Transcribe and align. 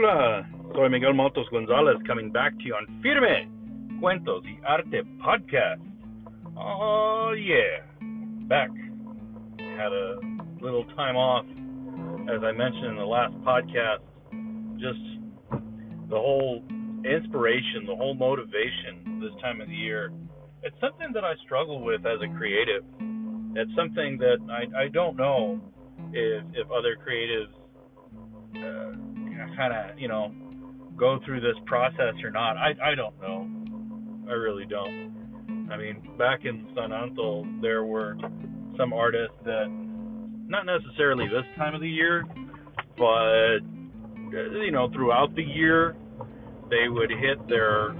Hola, 0.00 0.46
soy 0.76 0.88
Miguel 0.88 1.12
Matos 1.12 1.48
Gonzalez 1.50 1.96
coming 2.06 2.30
back 2.30 2.56
to 2.58 2.64
you 2.64 2.72
on 2.72 2.86
Firme 3.02 3.50
Cuentos 4.00 4.44
y 4.44 4.56
Arte 4.64 5.02
podcast. 5.20 5.80
Oh, 6.56 7.32
yeah, 7.36 7.82
back. 8.46 8.70
Had 9.58 9.90
a 9.90 10.20
little 10.60 10.84
time 10.94 11.16
off, 11.16 11.44
as 12.30 12.44
I 12.44 12.52
mentioned 12.52 12.84
in 12.90 12.96
the 12.96 13.04
last 13.04 13.34
podcast. 13.42 13.98
Just 14.78 15.02
the 16.08 16.16
whole 16.16 16.62
inspiration, 17.04 17.84
the 17.84 17.96
whole 17.96 18.14
motivation 18.14 19.18
this 19.20 19.32
time 19.42 19.60
of 19.60 19.66
the 19.66 19.74
year. 19.74 20.12
It's 20.62 20.76
something 20.80 21.08
that 21.12 21.24
I 21.24 21.34
struggle 21.44 21.82
with 21.82 22.06
as 22.06 22.20
a 22.22 22.38
creative. 22.38 22.84
It's 23.56 23.74
something 23.74 24.16
that 24.18 24.38
I, 24.48 24.84
I 24.84 24.88
don't 24.90 25.16
know 25.16 25.60
if 26.12 26.44
if 26.54 26.70
other 26.70 26.96
creatives 27.04 27.50
kind 29.58 29.74
of 29.74 29.98
you 29.98 30.08
know 30.08 30.32
go 30.96 31.18
through 31.26 31.40
this 31.40 31.58
process 31.66 32.14
or 32.22 32.30
not. 32.30 32.56
I 32.56 32.72
I 32.82 32.94
don't 32.94 33.20
know. 33.20 34.30
I 34.30 34.32
really 34.32 34.64
don't. 34.64 35.68
I 35.70 35.76
mean, 35.76 36.16
back 36.16 36.44
in 36.44 36.66
San 36.74 36.92
Anto, 36.92 37.44
there 37.60 37.84
were 37.84 38.16
some 38.78 38.92
artists 38.92 39.36
that 39.44 39.66
not 40.46 40.64
necessarily 40.64 41.26
this 41.26 41.44
time 41.56 41.74
of 41.74 41.80
the 41.80 41.88
year, 41.88 42.24
but 42.96 43.58
uh, 44.32 44.62
you 44.62 44.70
know 44.70 44.88
throughout 44.92 45.34
the 45.34 45.42
year 45.42 45.96
they 46.70 46.88
would 46.88 47.10
hit 47.10 47.38
their 47.48 47.94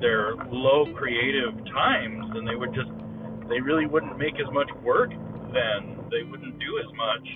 their 0.00 0.34
low 0.50 0.86
creative 0.96 1.54
times 1.72 2.24
and 2.34 2.48
they 2.48 2.56
would 2.56 2.74
just 2.74 2.90
they 3.48 3.60
really 3.60 3.86
wouldn't 3.86 4.18
make 4.18 4.34
as 4.34 4.52
much 4.52 4.68
work 4.82 5.10
then 5.10 5.96
they 6.10 6.28
wouldn't 6.28 6.58
do 6.58 6.78
as 6.78 6.90
much 6.96 7.26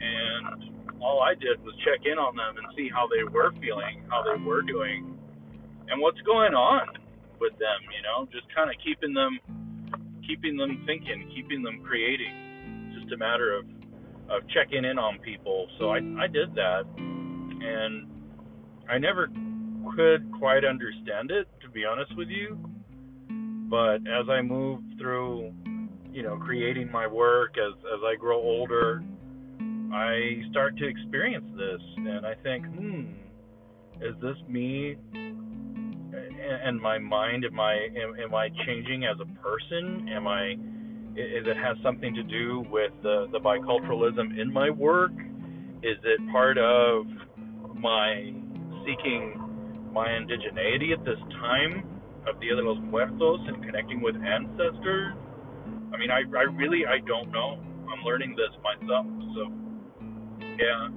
and 0.00 0.71
all 1.02 1.20
I 1.20 1.34
did 1.34 1.62
was 1.64 1.74
check 1.84 2.06
in 2.06 2.16
on 2.16 2.36
them 2.36 2.56
and 2.56 2.66
see 2.76 2.88
how 2.88 3.08
they 3.10 3.26
were 3.26 3.50
feeling, 3.60 4.06
how 4.08 4.22
they 4.22 4.40
were 4.40 4.62
doing, 4.62 5.18
and 5.90 6.00
what's 6.00 6.20
going 6.22 6.54
on 6.54 6.86
with 7.40 7.52
them. 7.58 7.80
You 7.90 8.02
know, 8.06 8.30
just 8.30 8.46
kind 8.54 8.70
of 8.70 8.76
keeping 8.82 9.12
them, 9.12 9.38
keeping 10.26 10.56
them 10.56 10.84
thinking, 10.86 11.28
keeping 11.34 11.62
them 11.62 11.82
creating. 11.82 12.94
Just 12.94 13.12
a 13.12 13.16
matter 13.18 13.58
of 13.58 13.66
of 14.30 14.48
checking 14.54 14.84
in 14.84 14.98
on 14.98 15.18
people. 15.18 15.66
So 15.78 15.90
I 15.90 15.98
I 16.22 16.30
did 16.30 16.54
that, 16.54 16.86
and 16.96 18.06
I 18.88 18.98
never 18.98 19.28
could 19.96 20.30
quite 20.38 20.64
understand 20.64 21.30
it 21.30 21.48
to 21.60 21.68
be 21.68 21.84
honest 21.84 22.16
with 22.16 22.28
you. 22.28 22.56
But 23.68 24.06
as 24.06 24.28
I 24.30 24.40
move 24.42 24.80
through, 25.00 25.52
you 26.12 26.22
know, 26.22 26.36
creating 26.36 26.92
my 26.92 27.08
work 27.08 27.56
as 27.58 27.74
as 27.92 28.00
I 28.04 28.14
grow 28.14 28.38
older 28.38 29.02
I 29.92 30.42
start 30.50 30.78
to 30.78 30.88
experience 30.88 31.44
this, 31.56 31.80
and 31.96 32.26
I 32.26 32.34
think, 32.42 32.64
hmm, 32.66 33.12
is 34.00 34.14
this 34.22 34.36
me? 34.48 34.96
And 36.64 36.80
my 36.80 36.98
mind, 36.98 37.44
am 37.44 37.60
I 37.60 37.74
am, 37.74 38.18
am 38.18 38.34
I 38.34 38.48
changing 38.66 39.04
as 39.04 39.16
a 39.20 39.42
person? 39.42 40.08
Am 40.08 40.26
I? 40.26 40.52
Is 41.14 41.44
it 41.46 41.56
has 41.58 41.76
something 41.82 42.14
to 42.14 42.22
do 42.22 42.64
with 42.70 42.92
the 43.02 43.28
the 43.32 43.38
biculturalism 43.38 44.40
in 44.40 44.52
my 44.52 44.70
work? 44.70 45.12
Is 45.82 45.98
it 46.04 46.20
part 46.30 46.56
of 46.56 47.04
my 47.76 48.32
seeking 48.86 49.90
my 49.92 50.08
indigeneity 50.08 50.92
at 50.92 51.04
this 51.04 51.20
time 51.40 51.84
of 52.26 52.40
Dia 52.40 52.56
de 52.56 52.62
los 52.62 52.78
Muertos 52.82 53.40
and 53.46 53.62
connecting 53.62 54.00
with 54.00 54.16
ancestors? 54.16 55.14
I 55.92 55.98
mean, 55.98 56.10
I 56.10 56.22
I 56.36 56.44
really 56.44 56.86
I 56.86 56.98
don't 57.06 57.30
know. 57.30 57.60
I'm 57.92 58.04
learning 58.04 58.36
this 58.36 58.56
myself, 58.64 59.06
so 59.36 59.61
yeah, 60.58 60.88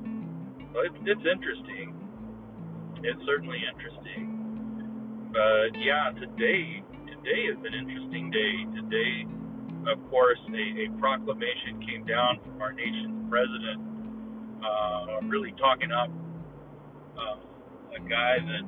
it's, 0.84 0.96
it's 1.06 1.26
interesting. 1.26 1.96
It's 3.04 3.22
certainly 3.26 3.60
interesting. 3.64 5.30
But 5.32 5.78
yeah, 5.80 6.12
today 6.20 6.84
today 7.06 7.42
is 7.50 7.58
an 7.64 7.74
interesting 7.74 8.32
day. 8.32 8.54
Today, 8.76 9.26
of 9.92 10.00
course, 10.10 10.40
a, 10.50 10.86
a 10.86 11.00
proclamation 11.00 11.82
came 11.86 12.06
down 12.06 12.40
from 12.44 12.62
our 12.62 12.74
nation's 12.74 13.30
president, 13.30 13.82
uh, 14.64 15.22
really 15.28 15.54
talking 15.60 15.92
up 15.92 16.10
uh, 17.18 17.38
a 17.96 18.02
guy 18.10 18.38
that 18.40 18.66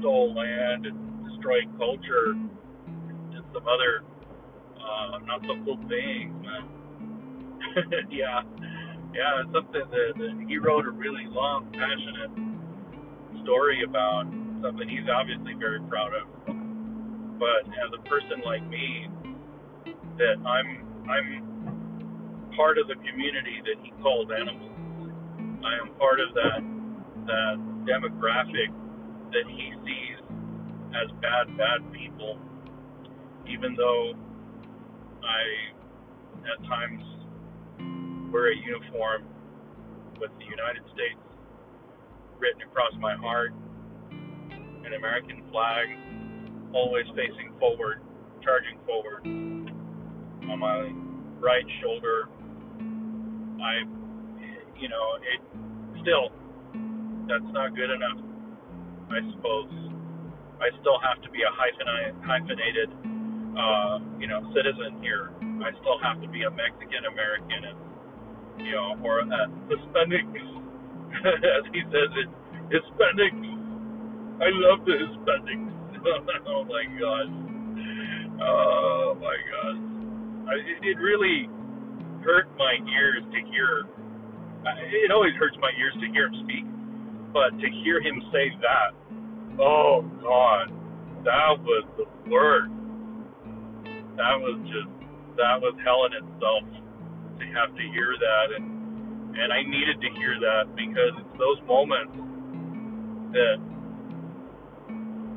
stole 0.00 0.34
land 0.34 0.86
and 0.86 1.28
destroyed 1.30 1.68
culture, 1.78 2.32
and 2.32 3.44
some 3.54 3.66
other 3.66 4.02
uh, 4.78 5.18
not 5.26 5.40
so 5.42 5.54
cool 5.64 5.78
things, 5.88 6.34
man. 6.42 6.68
yeah 8.10 8.42
yeah, 9.14 9.40
it's 9.40 9.52
something 9.52 9.84
that, 9.90 10.12
that 10.16 10.44
he 10.48 10.58
wrote 10.58 10.86
a 10.86 10.90
really 10.90 11.26
long, 11.30 11.72
passionate 11.72 12.32
story 13.42 13.82
about 13.84 14.24
something 14.62 14.88
he's 14.88 15.08
obviously 15.08 15.54
very 15.58 15.80
proud 15.88 16.12
of. 16.14 16.26
But 17.38 17.64
as 17.70 17.90
a 17.94 18.02
person 18.08 18.42
like 18.44 18.66
me, 18.68 19.08
that 20.18 20.36
I'm 20.44 20.84
I'm 21.08 22.52
part 22.56 22.76
of 22.76 22.88
the 22.88 22.96
community 23.06 23.62
that 23.64 23.78
he 23.82 23.92
calls 24.02 24.28
animals. 24.34 24.74
I 25.64 25.78
am 25.80 25.94
part 25.96 26.20
of 26.20 26.34
that 26.34 26.60
that 27.26 27.56
demographic 27.86 28.74
that 29.30 29.46
he 29.46 29.72
sees 29.84 30.18
as 30.92 31.10
bad, 31.22 31.56
bad 31.56 31.92
people. 31.92 32.38
Even 33.48 33.74
though 33.76 34.12
I 35.22 35.72
at 36.44 36.66
times 36.66 37.02
wear 38.32 38.52
a 38.52 38.56
uniform 38.56 39.24
with 40.20 40.30
the 40.38 40.44
United 40.44 40.82
States 40.92 41.20
written 42.38 42.62
across 42.62 42.92
my 43.00 43.16
heart, 43.16 43.52
an 44.10 44.92
American 44.94 45.42
flag, 45.50 45.88
always 46.72 47.06
facing 47.16 47.52
forward, 47.58 48.00
charging 48.42 48.78
forward. 48.86 49.24
On 50.48 50.58
my 50.58 50.90
right 51.40 51.66
shoulder, 51.82 52.28
I, 53.60 53.84
you 54.78 54.88
know, 54.88 55.06
it 55.20 55.40
still, 56.00 56.30
that's 57.28 57.52
not 57.52 57.74
good 57.74 57.90
enough, 57.90 58.18
I 59.10 59.20
suppose. 59.34 59.68
I 60.60 60.70
still 60.80 60.98
have 61.02 61.22
to 61.22 61.30
be 61.30 61.42
a 61.42 61.52
hyphenated, 61.54 62.90
uh, 63.54 63.98
you 64.18 64.26
know, 64.26 64.42
citizen 64.54 64.98
here. 65.02 65.30
I 65.62 65.70
still 65.80 65.98
have 66.02 66.20
to 66.22 66.28
be 66.28 66.42
a 66.42 66.50
Mexican 66.50 67.06
American 67.06 67.87
you 68.58 68.72
know, 68.72 68.98
or 69.04 69.20
uh, 69.22 69.46
Hispanics, 69.70 70.34
as 71.24 71.64
he 71.72 71.80
says 71.88 72.10
it, 72.18 72.28
Hispanics. 72.70 73.44
I 74.40 74.48
love 74.52 74.84
the 74.86 74.94
Hispanics. 74.98 75.68
oh 76.46 76.64
my 76.64 76.84
God. 76.98 77.26
Oh 78.40 79.16
my 79.20 79.36
God. 79.50 79.76
I, 80.48 80.54
it, 80.54 80.94
it 80.94 80.96
really 80.98 81.48
hurt 82.24 82.48
my 82.56 82.74
ears 82.92 83.22
to 83.32 83.38
hear. 83.50 83.84
It 85.04 85.10
always 85.10 85.32
hurts 85.38 85.56
my 85.60 85.70
ears 85.78 85.94
to 86.00 86.06
hear 86.12 86.26
him 86.26 86.34
speak, 86.44 86.66
but 87.32 87.50
to 87.58 87.66
hear 87.82 88.00
him 88.00 88.20
say 88.32 88.50
that, 88.60 88.92
oh 89.60 90.02
God, 90.22 90.68
that 91.24 91.56
was 91.62 91.84
the 91.96 92.04
worst. 92.30 92.72
That 94.16 94.34
was 94.42 94.58
just, 94.66 94.90
that 95.36 95.62
was 95.62 95.74
hell 95.84 96.06
in 96.10 96.12
itself 96.18 96.64
to 97.40 97.46
have 97.54 97.74
to 97.76 97.82
hear 97.94 98.14
that 98.20 98.48
and 98.56 98.66
and 99.36 99.52
I 99.52 99.62
needed 99.62 100.00
to 100.00 100.10
hear 100.18 100.36
that 100.40 100.74
because 100.76 101.12
it's 101.18 101.38
those 101.38 101.60
moments 101.66 102.14
that 103.32 103.58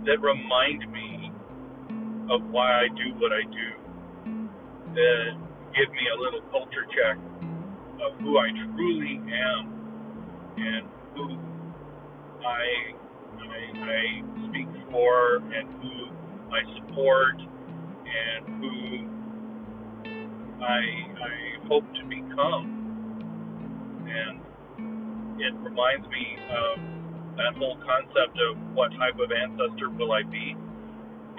that 0.05 0.19
remind 0.21 0.91
me 0.91 1.31
of 2.31 2.43
why 2.51 2.85
I 2.85 2.87
do 2.89 3.13
what 3.19 3.31
I 3.33 3.43
do 3.43 3.69
that 4.95 5.31
give 5.75 5.91
me 5.91 6.05
a 6.15 6.21
little 6.21 6.41
culture 6.51 6.85
check 6.95 7.17
of 8.01 8.19
who 8.21 8.37
I 8.39 8.49
truly 8.75 9.21
am 9.31 9.87
and 10.57 10.89
who 11.15 11.39
I 12.45 12.95
I, 13.39 13.59
I 13.79 14.49
speak 14.49 14.67
for 14.91 15.37
and 15.37 15.69
who 15.81 16.11
I 16.53 16.61
support 16.79 17.35
and 17.91 18.61
who 18.61 19.25
I 20.63 20.81
I 21.23 21.60
hope 21.71 21.87
to 21.95 22.03
become. 22.03 22.67
And 24.03 24.43
it 25.39 25.55
reminds 25.63 26.03
me 26.11 26.35
of 26.51 26.75
that 27.39 27.55
whole 27.55 27.79
concept 27.79 28.35
of 28.43 28.59
what 28.75 28.91
type 28.99 29.15
of 29.15 29.31
ancestor 29.31 29.87
will 29.87 30.11
I 30.11 30.23
be. 30.27 30.51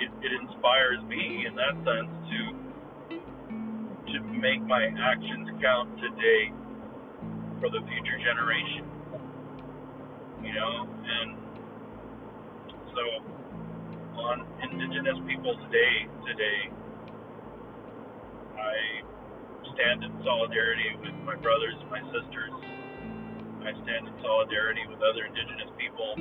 It, 0.00 0.08
it 0.24 0.32
inspires 0.40 1.04
me 1.04 1.44
in 1.44 1.52
that 1.60 1.76
sense 1.84 2.08
to 2.32 2.40
to 4.08 4.20
make 4.40 4.64
my 4.64 4.88
actions 5.04 5.48
count 5.60 6.00
today 6.00 6.48
for 7.60 7.68
the 7.68 7.84
future 7.92 8.16
generation. 8.24 8.88
You 10.42 10.52
know, 10.56 10.88
and 10.88 11.36
so 12.88 13.04
on 14.16 14.46
Indigenous 14.64 15.20
Peoples 15.28 15.60
Day 15.70 16.08
today, 16.24 16.72
I 18.56 19.11
stand 19.74 20.04
in 20.04 20.12
solidarity 20.24 20.96
with 21.00 21.14
my 21.24 21.36
brothers 21.36 21.74
and 21.80 21.90
my 21.90 22.00
sisters. 22.12 22.52
I 23.64 23.72
stand 23.84 24.08
in 24.08 24.14
solidarity 24.20 24.82
with 24.88 25.00
other 25.00 25.24
indigenous 25.24 25.70
people 25.78 26.16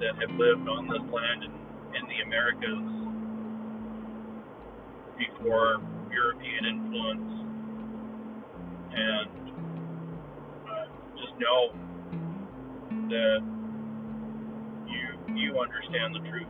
that 0.00 0.14
have 0.18 0.32
lived 0.38 0.66
on 0.68 0.88
this 0.88 1.04
land 1.12 1.44
in, 1.44 1.52
in 1.94 2.04
the 2.08 2.18
Americas 2.24 2.86
before 5.18 5.80
European 6.12 6.64
influence, 6.66 7.30
and 8.92 9.30
just 11.16 11.34
know 11.38 11.72
that 13.08 13.40
you 14.88 15.34
you 15.34 15.58
understand 15.60 16.14
the 16.14 16.20
truth, 16.30 16.48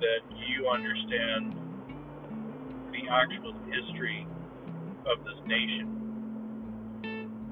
that 0.00 0.22
you 0.48 0.68
understand 0.68 1.56
the 2.92 3.08
actual 3.10 3.54
history 3.66 4.26
of 5.06 5.24
this 5.24 5.38
nation. 5.46 6.00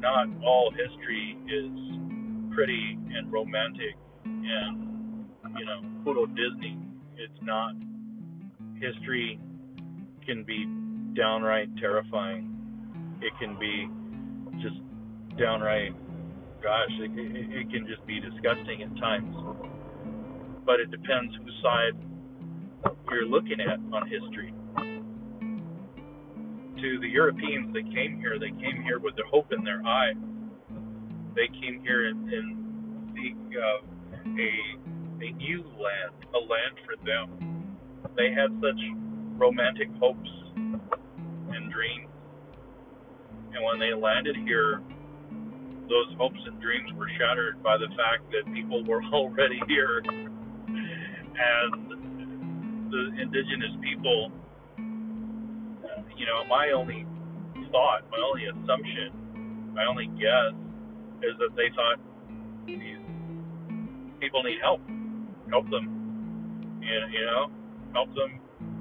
Not 0.00 0.26
all 0.44 0.72
history 0.72 1.36
is 1.46 1.70
pretty 2.54 2.98
and 3.14 3.32
romantic 3.32 3.96
and, 4.24 5.26
you 5.58 5.64
know, 5.64 5.80
photo 6.04 6.26
Disney. 6.26 6.78
It's 7.16 7.40
not. 7.42 7.74
History 8.80 9.38
can 10.26 10.42
be 10.44 10.66
downright 11.14 11.68
terrifying. 11.78 12.48
It 13.20 13.32
can 13.38 13.56
be 13.60 13.88
just 14.60 14.80
downright, 15.38 15.94
gosh, 16.62 16.90
it, 16.98 17.10
it, 17.14 17.60
it 17.60 17.70
can 17.70 17.86
just 17.86 18.04
be 18.06 18.18
disgusting 18.18 18.82
at 18.82 18.96
times. 18.98 19.34
But 20.66 20.80
it 20.80 20.90
depends 20.90 21.34
whose 21.36 21.54
side 21.62 21.94
you're 23.10 23.26
looking 23.26 23.60
at 23.60 23.78
on 23.94 24.08
history 24.08 24.52
to 26.82 26.98
the 26.98 27.08
Europeans 27.08 27.72
that 27.72 27.84
came 27.94 28.18
here, 28.18 28.38
they 28.38 28.50
came 28.50 28.82
here 28.82 28.98
with 28.98 29.14
the 29.14 29.22
hope 29.30 29.52
in 29.52 29.62
their 29.62 29.80
eye. 29.86 30.12
They 31.34 31.46
came 31.62 31.80
here 31.80 32.08
and, 32.08 32.28
and 32.28 33.14
seek 33.14 33.36
uh, 33.54 33.86
a 34.26 34.50
a 35.22 35.30
new 35.38 35.62
land, 35.78 36.10
a 36.34 36.38
land 36.38 36.74
for 36.84 36.96
them. 37.06 37.78
They 38.16 38.32
had 38.34 38.50
such 38.60 38.80
romantic 39.38 39.88
hopes 40.00 40.28
and 40.56 41.70
dreams, 41.70 42.10
and 43.54 43.62
when 43.64 43.78
they 43.78 43.94
landed 43.94 44.34
here, 44.44 44.82
those 45.88 46.10
hopes 46.18 46.40
and 46.46 46.60
dreams 46.60 46.90
were 46.98 47.08
shattered 47.16 47.62
by 47.62 47.76
the 47.78 47.88
fact 47.94 48.26
that 48.32 48.52
people 48.52 48.82
were 48.84 49.02
already 49.12 49.60
here, 49.68 50.02
and 51.38 52.90
the 52.90 53.22
indigenous 53.22 53.78
people 53.80 54.32
you 56.16 56.26
know, 56.26 56.44
my 56.48 56.70
only 56.74 57.06
thought, 57.70 58.02
my 58.10 58.18
only 58.18 58.46
assumption, 58.46 59.72
my 59.74 59.84
only 59.86 60.06
guess 60.20 60.52
is 61.22 61.34
that 61.38 61.54
they 61.56 61.70
thought 61.74 61.98
these 62.66 63.00
people 64.20 64.42
need 64.42 64.58
help. 64.60 64.80
Help 65.50 65.68
them. 65.70 66.78
You, 66.80 66.98
you 67.12 67.24
know, 67.26 67.50
help 67.92 68.08
them, 68.14 68.40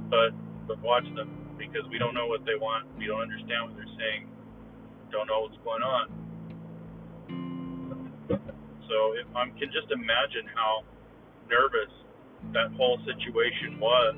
but 0.09 0.31
but 0.67 0.81
watch 0.81 1.05
them 1.15 1.55
because 1.57 1.87
we 1.91 1.97
don't 1.97 2.13
know 2.13 2.27
what 2.27 2.45
they 2.45 2.55
want. 2.59 2.87
We 2.97 3.07
don't 3.07 3.21
understand 3.21 3.69
what 3.69 3.75
they're 3.75 3.95
saying. 3.97 4.27
Don't 5.11 5.27
know 5.27 5.41
what's 5.41 5.57
going 5.63 5.83
on. 5.83 6.05
So 8.89 9.13
if 9.15 9.27
I 9.35 9.45
can 9.55 9.71
just 9.71 9.87
imagine 9.91 10.49
how 10.55 10.83
nervous 11.47 11.91
that 12.53 12.73
whole 12.75 12.97
situation 13.05 13.79
was 13.79 14.15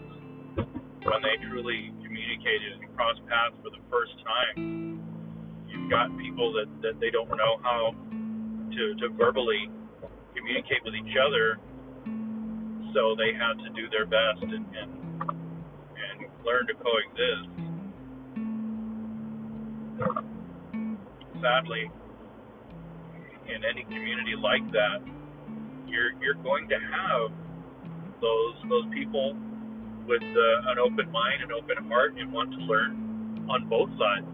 when 1.03 1.19
they 1.21 1.35
truly 1.49 1.91
communicated 2.13 2.77
and 2.77 2.95
crossed 2.95 3.25
paths 3.25 3.57
for 3.65 3.73
the 3.73 3.81
first 3.89 4.13
time. 4.21 5.01
You've 5.65 5.89
got 5.89 6.13
people 6.21 6.53
that, 6.53 6.69
that 6.85 6.99
they 7.01 7.09
don't 7.09 7.29
know 7.29 7.57
how 7.65 7.97
to, 7.97 8.83
to 9.01 9.09
verbally 9.17 9.65
communicate 10.37 10.85
with 10.85 10.93
each 10.93 11.17
other, 11.17 11.57
so 12.93 13.17
they 13.17 13.33
had 13.33 13.57
to 13.65 13.69
do 13.73 13.89
their 13.89 14.05
best 14.05 14.45
and, 14.45 14.53
and, 14.53 14.89
and 15.25 16.17
learn 16.45 16.69
to 16.69 16.77
coexist. 16.77 17.49
Sadly, 21.41 21.89
in 23.49 23.65
any 23.65 23.83
community 23.83 24.37
like 24.37 24.63
that, 24.71 25.01
you're 25.87 26.13
you're 26.21 26.41
going 26.41 26.69
to 26.69 26.75
have 26.75 27.31
those 28.21 28.55
those 28.69 28.85
people 28.93 29.35
with 30.07 30.23
uh, 30.23 30.71
an 30.71 30.79
open 30.79 31.11
mind 31.11 31.41
and 31.43 31.51
open 31.51 31.77
heart 31.87 32.15
and 32.17 32.31
want 32.31 32.51
to 32.51 32.59
learn 32.59 33.45
on 33.49 33.67
both 33.69 33.89
sides, 33.97 34.27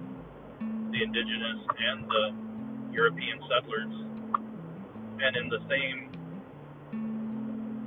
the 0.91 1.01
indigenous 1.03 1.59
and 1.77 2.05
the 2.09 2.25
European 2.93 3.39
settlers. 3.49 3.93
And 5.19 5.35
in 5.35 5.49
the 5.49 5.59
same 5.69 6.09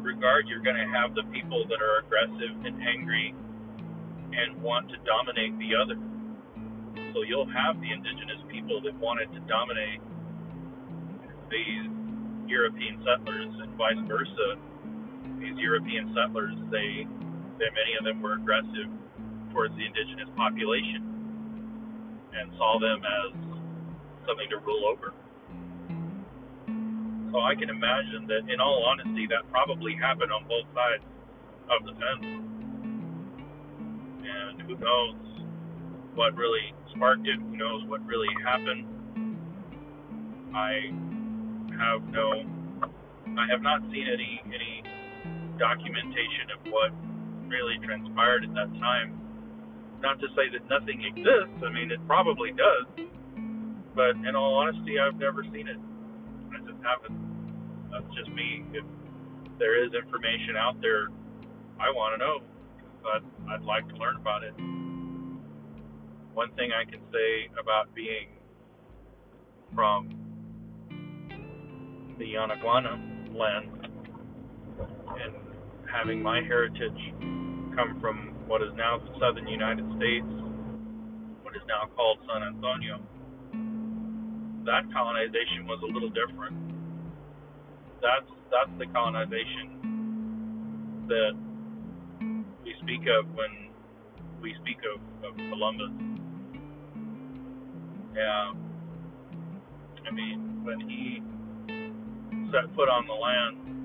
regard, 0.03 0.47
you're 0.49 0.63
going 0.63 0.77
to 0.77 0.91
have 0.93 1.15
the 1.15 1.23
people 1.33 1.65
that 1.69 1.81
are 1.81 2.05
aggressive 2.05 2.55
and 2.65 2.83
angry 2.83 3.35
and 4.33 4.63
want 4.63 4.89
to 4.91 4.97
dominate 5.05 5.59
the 5.59 5.75
other. 5.75 5.99
So 7.15 7.23
you'll 7.23 7.51
have 7.51 7.81
the 7.81 7.93
indigenous 7.93 8.43
people 8.51 8.81
that 8.83 8.95
wanted 8.99 9.33
to 9.33 9.41
dominate 9.49 10.01
these 11.51 11.89
European 12.47 13.05
settlers 13.05 13.53
and 13.61 13.75
vice 13.77 14.01
versa. 14.09 14.57
These 15.39 15.57
European 15.59 16.15
settlers, 16.15 16.55
they 16.71 17.07
many 17.71 17.95
of 17.95 18.03
them 18.05 18.19
were 18.19 18.35
aggressive 18.35 18.91
towards 19.55 19.77
the 19.79 19.87
indigenous 19.87 20.29
population 20.35 21.07
and 22.35 22.51
saw 22.59 22.81
them 22.83 22.99
as 23.05 23.31
something 24.27 24.49
to 24.51 24.59
rule 24.67 24.91
over. 24.91 25.15
So 27.31 27.41
I 27.41 27.55
can 27.55 27.71
imagine 27.71 28.27
that, 28.29 28.51
in 28.53 28.61
all 28.61 28.85
honesty, 28.85 29.27
that 29.31 29.49
probably 29.51 29.95
happened 29.95 30.33
on 30.33 30.45
both 30.49 30.67
sides 30.75 31.05
of 31.71 31.87
the 31.87 31.93
fence. 31.97 32.27
And 34.27 34.61
who 34.63 34.77
knows 34.77 35.17
what 36.15 36.37
really 36.37 36.75
sparked 36.95 37.27
it? 37.27 37.41
Who 37.41 37.57
knows 37.57 37.85
what 37.87 38.05
really 38.05 38.29
happened? 38.45 38.85
I 40.55 40.93
have 41.81 42.05
no, 42.13 42.45
I 43.39 43.47
have 43.51 43.63
not 43.63 43.81
seen 43.91 44.07
any 44.13 44.43
any 44.47 44.85
documentation 45.59 46.53
of 46.53 46.61
what 46.71 46.93
really 47.53 47.77
transpired 47.85 48.45
at 48.49 48.55
that 48.57 48.73
time. 48.81 49.21
Not 50.01 50.19
to 50.19 50.27
say 50.35 50.49
that 50.57 50.65
nothing 50.73 51.05
exists, 51.05 51.61
I 51.63 51.71
mean, 51.71 51.93
it 51.93 52.01
probably 52.09 52.51
does, 52.51 53.07
but 53.95 54.17
in 54.27 54.35
all 54.35 54.55
honesty, 54.55 54.99
I've 54.99 55.21
never 55.21 55.45
seen 55.53 55.69
it. 55.69 55.77
I 56.51 56.59
just 56.65 56.81
haven't. 56.83 57.21
That's 57.93 58.09
just 58.17 58.33
me. 58.33 58.65
If 58.73 58.85
there 59.59 59.85
is 59.85 59.93
information 59.93 60.57
out 60.59 60.81
there, 60.81 61.09
I 61.79 61.93
want 61.93 62.19
to 62.19 62.25
know, 62.25 62.41
but 63.05 63.23
I'd 63.53 63.63
like 63.63 63.87
to 63.89 63.95
learn 63.97 64.17
about 64.17 64.43
it. 64.43 64.55
One 66.35 66.51
thing 66.57 66.71
I 66.73 66.89
can 66.91 67.01
say 67.13 67.53
about 67.61 67.95
being 67.95 68.29
from 69.75 70.09
the 72.19 72.25
Yanaguana 72.25 73.37
land 73.37 73.71
and 75.21 75.35
having 75.91 76.23
my 76.23 76.41
heritage 76.43 76.99
come 77.75 78.01
from 78.01 78.35
what 78.47 78.63
is 78.63 78.73
now 78.77 78.99
the 78.99 79.13
southern 79.19 79.47
United 79.47 79.85
States, 79.97 80.27
what 81.43 81.57
is 81.57 81.63
now 81.69 81.89
called 81.97 82.19
San 82.29 82.43
Antonio. 82.43 83.01
That 84.65 84.85
colonization 84.93 85.67
was 85.67 85.81
a 85.83 85.87
little 85.87 86.11
different. 86.11 86.57
That's 88.01 88.29
that's 88.51 88.71
the 88.79 88.87
colonization 88.93 89.81
that 91.09 91.33
we 92.65 92.75
speak 92.83 93.09
of 93.09 93.27
when 93.35 93.71
we 94.41 94.55
speak 94.63 94.79
of, 94.95 95.01
of 95.25 95.37
Columbus. 95.37 95.91
Yeah. 98.15 98.53
I 100.07 100.11
mean, 100.13 100.61
when 100.65 100.81
he 100.81 101.23
set 102.53 102.69
foot 102.75 102.89
on 102.89 103.07
the 103.07 103.15
land, 103.15 103.82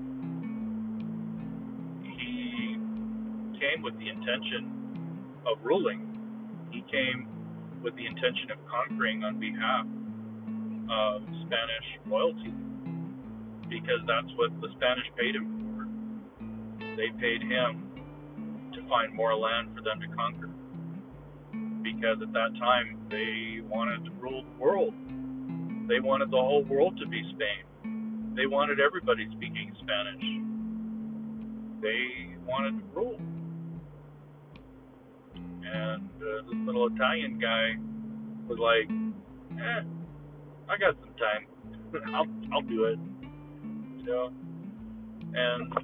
came 3.60 3.82
with 3.82 3.98
the 3.98 4.08
intention 4.08 5.42
of 5.46 5.58
ruling. 5.62 6.06
He 6.70 6.82
came 6.90 7.28
with 7.82 7.94
the 7.96 8.06
intention 8.06 8.50
of 8.50 8.58
conquering 8.66 9.24
on 9.24 9.38
behalf 9.38 9.86
of 10.90 11.22
Spanish 11.46 11.88
royalty 12.06 12.54
because 13.68 14.00
that's 14.06 14.30
what 14.36 14.50
the 14.60 14.68
Spanish 14.76 15.06
paid 15.16 15.36
him 15.36 15.46
for. 15.60 16.96
They 16.96 17.10
paid 17.20 17.42
him 17.42 17.90
to 18.74 18.88
find 18.88 19.14
more 19.14 19.34
land 19.36 19.70
for 19.74 19.82
them 19.82 20.00
to 20.00 20.08
conquer 20.16 20.50
because 21.82 22.18
at 22.22 22.32
that 22.32 22.52
time 22.58 22.98
they 23.10 23.60
wanted 23.68 24.04
to 24.04 24.10
rule 24.20 24.42
the 24.42 24.56
world. 24.62 24.94
They 25.88 26.00
wanted 26.00 26.30
the 26.30 26.36
whole 26.36 26.64
world 26.64 26.98
to 27.00 27.06
be 27.06 27.22
Spain. 27.34 28.34
They 28.36 28.46
wanted 28.46 28.80
everybody 28.80 29.26
speaking 29.32 29.72
Spanish. 29.80 30.24
They 31.80 32.36
wanted 32.46 32.78
to 32.80 32.84
rule 32.94 33.20
and 35.72 36.08
uh, 36.16 36.42
this 36.46 36.58
little 36.66 36.88
Italian 36.88 37.38
guy 37.38 37.76
was 38.48 38.58
like, 38.58 38.88
"Eh, 39.58 39.82
I 40.68 40.78
got 40.78 40.94
some 41.00 41.14
time. 41.18 41.46
I'll 42.14 42.26
I'll 42.52 42.62
do 42.62 42.84
it. 42.84 42.98
You 43.98 44.04
know. 44.06 44.30
And 45.34 45.74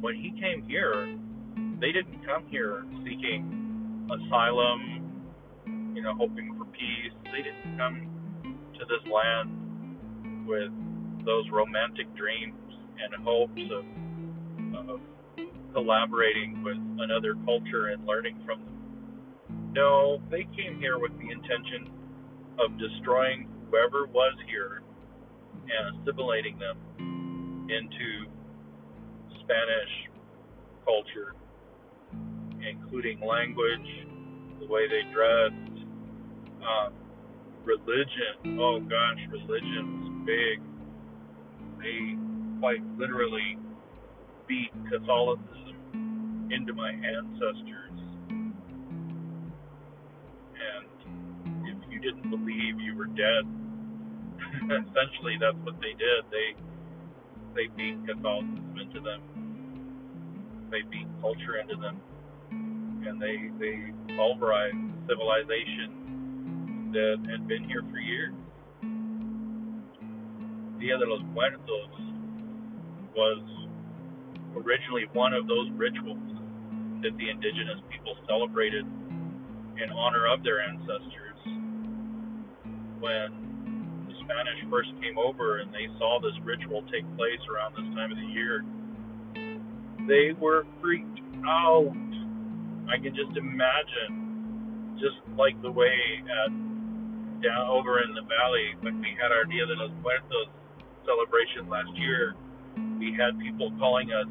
when 0.00 0.14
he 0.14 0.30
came 0.40 0.66
here, 0.66 1.16
they 1.80 1.92
didn't 1.92 2.24
come 2.24 2.46
here 2.48 2.84
seeking 3.04 4.08
asylum, 4.10 5.92
you 5.94 6.02
know, 6.02 6.14
hoping 6.16 6.54
for 6.56 6.64
peace. 6.66 7.12
They 7.24 7.42
didn't 7.42 7.76
come 7.76 8.08
to 8.74 8.84
this 8.84 9.12
land 9.12 10.46
with 10.46 10.70
those 11.24 11.44
romantic 11.50 12.14
dreams 12.16 12.54
and 13.00 13.24
hopes 13.24 13.60
of, 13.72 14.88
of 14.90 15.00
collaborating 15.74 16.62
with 16.62 16.78
another 17.00 17.34
culture 17.44 17.88
and 17.88 18.06
learning 18.06 18.40
from 18.46 18.60
them. 18.64 19.72
No, 19.74 20.22
they 20.30 20.46
came 20.56 20.78
here 20.78 20.98
with 20.98 21.12
the 21.18 21.30
intention 21.30 21.90
of 22.58 22.78
destroying 22.78 23.48
whoever 23.68 24.06
was 24.06 24.34
here 24.48 24.82
and 25.66 26.00
assimilating 26.00 26.58
them 26.58 26.78
into 27.68 28.30
Spanish 29.42 29.90
culture, 30.84 31.34
including 32.62 33.20
language, 33.20 34.06
the 34.60 34.66
way 34.66 34.86
they 34.86 35.02
dressed, 35.12 35.86
um, 36.62 36.92
religion. 37.64 38.60
Oh 38.60 38.78
gosh, 38.80 39.18
religion 39.30 40.00
was 40.00 40.26
big. 40.26 40.62
They 41.82 42.16
quite 42.60 42.82
literally 42.96 43.58
beat 44.46 44.70
Catholicism 44.90 45.63
into 46.54 46.72
my 46.72 46.90
ancestors. 46.90 47.90
And 50.54 50.86
if 51.66 51.78
you 51.90 51.98
didn't 51.98 52.30
believe 52.30 52.78
you 52.78 52.94
were 52.96 53.06
dead, 53.06 53.44
essentially 54.86 55.36
that's 55.40 55.58
what 55.64 55.74
they 55.80 55.94
did. 55.98 56.24
They 56.30 56.54
they 57.54 57.66
beat 57.76 57.98
Catholicism 58.06 58.76
into 58.80 59.00
them. 59.00 59.20
They 60.70 60.82
beat 60.90 61.06
culture 61.20 61.56
into 61.58 61.76
them, 61.76 62.00
and 62.50 63.20
they 63.20 63.50
they 63.58 63.92
pulverized 64.16 64.76
civilization 65.08 66.90
that 66.92 67.18
had 67.30 67.48
been 67.48 67.64
here 67.64 67.82
for 67.90 67.98
years. 67.98 68.34
Dia 70.78 70.98
de 70.98 71.06
los 71.06 71.22
Muertos 71.32 71.90
was 73.14 73.42
originally 74.56 75.06
one 75.12 75.32
of 75.32 75.46
those 75.46 75.70
rituals 75.76 76.33
that 77.04 77.12
the 77.20 77.28
indigenous 77.28 77.78
people 77.92 78.16
celebrated 78.26 78.88
in 79.76 79.88
honor 79.92 80.24
of 80.26 80.42
their 80.42 80.64
ancestors 80.64 81.36
when 82.96 84.08
the 84.08 84.16
Spanish 84.24 84.56
first 84.72 84.88
came 85.04 85.20
over 85.20 85.60
and 85.60 85.68
they 85.68 85.84
saw 86.00 86.16
this 86.16 86.32
ritual 86.40 86.80
take 86.88 87.04
place 87.20 87.44
around 87.52 87.76
this 87.76 87.84
time 87.92 88.08
of 88.08 88.16
the 88.16 88.30
year, 88.32 88.64
they 90.08 90.32
were 90.40 90.64
freaked 90.80 91.20
out. 91.44 91.92
I 92.88 92.96
can 92.96 93.12
just 93.12 93.36
imagine, 93.36 94.96
just 94.96 95.20
like 95.36 95.60
the 95.60 95.70
way 95.70 95.92
at 96.24 96.48
down 97.44 97.68
over 97.68 98.00
in 98.00 98.16
the 98.16 98.24
valley 98.24 98.72
when 98.80 99.04
we 99.04 99.12
had 99.20 99.28
our 99.28 99.44
Dia 99.44 99.68
de 99.68 99.76
los 99.76 99.92
Muertos 100.00 100.48
celebration 101.04 101.68
last 101.68 101.92
year, 102.00 102.32
we 102.96 103.12
had 103.12 103.36
people 103.36 103.68
calling 103.76 104.08
us 104.08 104.24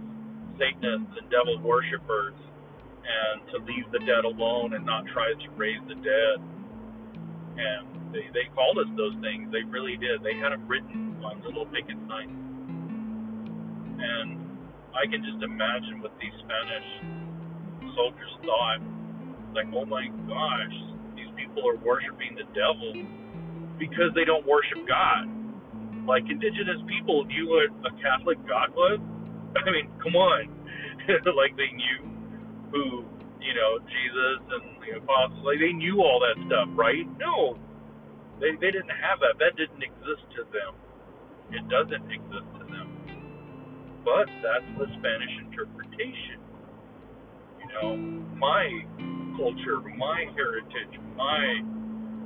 Satanists 0.57 1.13
and 1.21 1.29
devil 1.29 1.61
worshippers 1.61 2.33
and 3.03 3.43
to 3.51 3.57
leave 3.67 3.87
the 3.91 3.99
dead 4.07 4.23
alone 4.23 4.73
and 4.73 4.85
not 4.85 5.03
try 5.11 5.27
to 5.35 5.47
raise 5.59 5.83
the 5.87 5.95
dead. 5.99 6.37
And 7.53 8.15
they 8.15 8.25
they 8.31 8.47
called 8.55 8.79
us 8.79 8.89
those 8.95 9.13
things. 9.19 9.51
They 9.51 9.67
really 9.67 9.99
did. 9.99 10.23
They 10.23 10.39
had 10.39 10.55
them 10.55 10.65
written 10.67 11.19
on 11.21 11.43
little 11.43 11.67
picket 11.67 11.99
signs. 12.07 12.33
And 13.99 14.39
I 14.95 15.05
can 15.07 15.21
just 15.21 15.43
imagine 15.43 16.01
what 16.01 16.15
these 16.17 16.33
Spanish 16.41 16.89
soldiers 17.95 18.33
thought. 18.41 18.81
Like, 19.53 19.69
oh 19.75 19.85
my 19.85 20.09
gosh, 20.25 20.77
these 21.13 21.29
people 21.37 21.61
are 21.69 21.77
worshiping 21.77 22.33
the 22.33 22.47
devil 22.57 23.05
because 23.77 24.09
they 24.15 24.25
don't 24.25 24.45
worship 24.47 24.81
God. 24.87 25.29
Like 26.07 26.25
indigenous 26.27 26.81
people 26.89 27.23
knew 27.25 27.47
what 27.51 27.69
a 27.85 27.93
Catholic 28.01 28.41
God 28.47 28.73
was. 28.73 28.99
I 29.59 29.69
mean, 29.69 29.91
come 30.01 30.15
on. 30.15 30.49
like 31.37 31.53
they 31.55 31.69
knew 31.75 32.12
who, 32.73 33.05
you 33.37 33.53
know, 33.53 33.77
Jesus 33.85 34.41
and 34.49 34.65
the 34.81 34.97
apostles, 34.97 35.45
like 35.45 35.61
they 35.61 35.71
knew 35.71 36.01
all 36.01 36.17
that 36.25 36.35
stuff, 36.49 36.67
right? 36.73 37.05
No, 37.21 37.55
they 38.41 38.57
they 38.57 38.73
didn't 38.73 38.97
have 38.97 39.21
that. 39.21 39.37
That 39.37 39.53
didn't 39.55 39.85
exist 39.85 40.25
to 40.41 40.43
them. 40.49 40.73
It 41.53 41.63
doesn't 41.69 42.09
exist 42.09 42.49
to 42.57 42.63
them. 42.65 42.87
But 44.03 44.27
that's 44.41 44.67
the 44.75 44.89
Spanish 44.99 45.33
interpretation. 45.45 46.41
You 47.61 47.67
know, 47.71 47.89
my 48.41 48.65
culture, 49.37 49.79
my 49.95 50.25
heritage, 50.35 50.99
my 51.15 51.61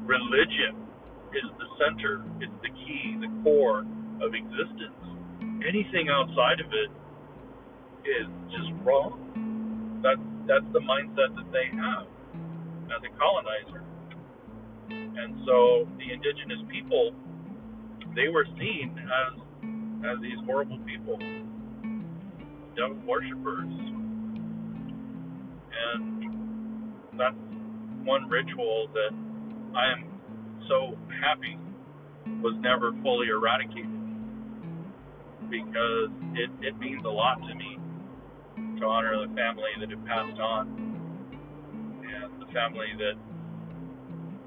religion 0.07 0.87
is 1.35 1.47
the 1.59 1.67
center, 1.77 2.23
it's 2.39 2.55
the 2.63 2.71
key, 2.71 3.19
the 3.19 3.29
core 3.43 3.83
of 4.23 4.33
existence. 4.33 4.95
Anything 5.67 6.07
outside 6.09 6.59
of 6.63 6.71
it 6.71 6.89
is 8.07 8.27
just 8.49 8.71
wrong. 8.83 9.99
That's 10.01 10.21
that's 10.47 10.65
the 10.71 10.79
mindset 10.79 11.35
that 11.35 11.51
they 11.51 11.67
have 11.75 12.07
as 12.95 13.03
a 13.03 13.11
colonizer. 13.19 13.83
And 14.89 15.43
so 15.45 15.87
the 15.99 16.07
indigenous 16.13 16.63
people, 16.71 17.11
they 18.15 18.29
were 18.29 18.47
seen 18.57 18.95
as 18.97 19.39
as 20.05 20.21
these 20.21 20.37
horrible 20.45 20.79
people, 20.85 21.17
devil 22.75 22.97
worshippers. 23.05 23.67
And 25.77 26.23
that's 27.17 27.35
one 28.05 28.29
ritual 28.29 28.87
that 28.93 29.11
I 29.75 29.91
am 29.91 30.07
so 30.69 30.95
happy 31.21 31.57
was 32.41 32.55
never 32.61 32.93
fully 33.01 33.27
eradicated 33.27 33.89
because 35.49 36.11
it, 36.35 36.49
it 36.61 36.77
means 36.79 37.03
a 37.05 37.09
lot 37.09 37.39
to 37.47 37.55
me 37.55 37.76
to 38.79 38.85
honor 38.85 39.27
the 39.27 39.33
family 39.33 39.71
that 39.79 39.89
had 39.89 40.05
passed 40.05 40.39
on 40.39 40.67
and 42.05 42.41
the 42.41 42.45
family 42.53 42.87
that 42.97 43.17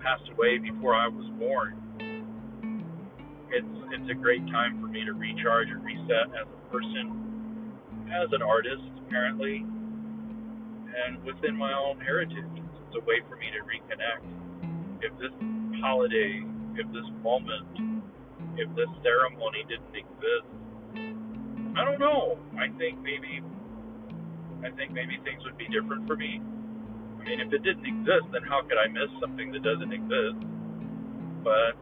passed 0.01 0.29
away 0.33 0.59
before 0.59 0.95
I 0.95 1.09
was 1.09 1.27
born. 1.39 1.77
It's 3.51 3.67
it's 3.91 4.11
a 4.11 4.15
great 4.15 4.47
time 4.47 4.81
for 4.81 4.87
me 4.87 5.05
to 5.05 5.13
recharge 5.13 5.69
and 5.69 5.85
reset 5.85 6.31
as 6.39 6.47
a 6.47 6.71
person, 6.71 7.75
as 8.07 8.31
an 8.33 8.43
artist, 8.43 8.87
apparently, 9.07 9.67
and 9.67 11.23
within 11.25 11.57
my 11.57 11.73
own 11.75 11.99
heritage. 12.01 12.47
It's 12.55 12.97
a 12.97 13.05
way 13.05 13.19
for 13.29 13.37
me 13.37 13.51
to 13.51 13.61
reconnect. 13.67 14.23
If 15.03 15.13
this 15.19 15.35
holiday, 15.83 16.45
if 16.77 16.87
this 16.93 17.11
moment, 17.23 17.67
if 18.57 18.69
this 18.77 18.89
ceremony 19.03 19.65
didn't 19.67 19.95
exist, 19.95 20.47
I 21.77 21.85
don't 21.85 21.99
know. 21.99 22.39
I 22.59 22.69
think 22.79 23.03
maybe 23.03 23.43
I 24.65 24.71
think 24.77 24.93
maybe 24.93 25.17
things 25.25 25.43
would 25.45 25.57
be 25.57 25.69
different 25.69 26.07
for 26.07 26.17
me. 26.17 26.41
I 27.21 27.25
mean, 27.25 27.41
if 27.41 27.53
it 27.53 27.63
didn't 27.63 27.85
exist, 27.85 28.29
then 28.33 28.43
how 28.49 28.63
could 28.63 28.77
I 28.77 28.89
miss 28.89 29.09
something 29.21 29.53
that 29.53 29.63
doesn't 29.63 29.93
exist? 29.93 30.41
But 31.45 31.77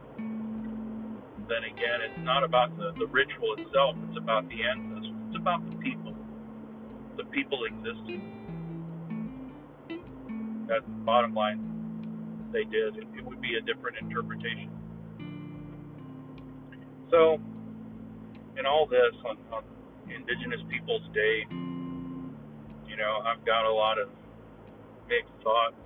then 1.47 1.63
again, 1.65 1.99
it's 2.05 2.23
not 2.23 2.43
about 2.43 2.75
the, 2.77 2.91
the 2.99 3.07
ritual 3.07 3.55
itself, 3.57 3.95
it's 4.07 4.17
about 4.17 4.47
the 4.47 4.63
ancestors, 4.63 5.11
it's 5.27 5.37
about 5.37 5.63
the 5.69 5.75
people. 5.77 6.15
The 7.17 7.25
people 7.35 7.65
existed. 7.67 8.21
That's 10.67 10.85
the 10.85 11.03
bottom 11.03 11.33
line. 11.33 11.59
They 12.53 12.63
did. 12.63 12.95
It, 12.95 13.07
it 13.17 13.25
would 13.25 13.41
be 13.41 13.57
a 13.57 13.61
different 13.61 13.97
interpretation. 13.99 14.69
So, 17.09 17.41
in 18.57 18.65
all 18.65 18.85
this, 18.85 19.15
on, 19.25 19.37
on 19.51 19.63
Indigenous 20.05 20.61
Peoples 20.69 21.01
Day, 21.13 21.43
know, 22.99 23.23
I've 23.25 23.43
got 23.45 23.65
a 23.65 23.71
lot 23.71 23.97
of 23.97 24.09
mixed 25.07 25.31
thoughts, 25.43 25.79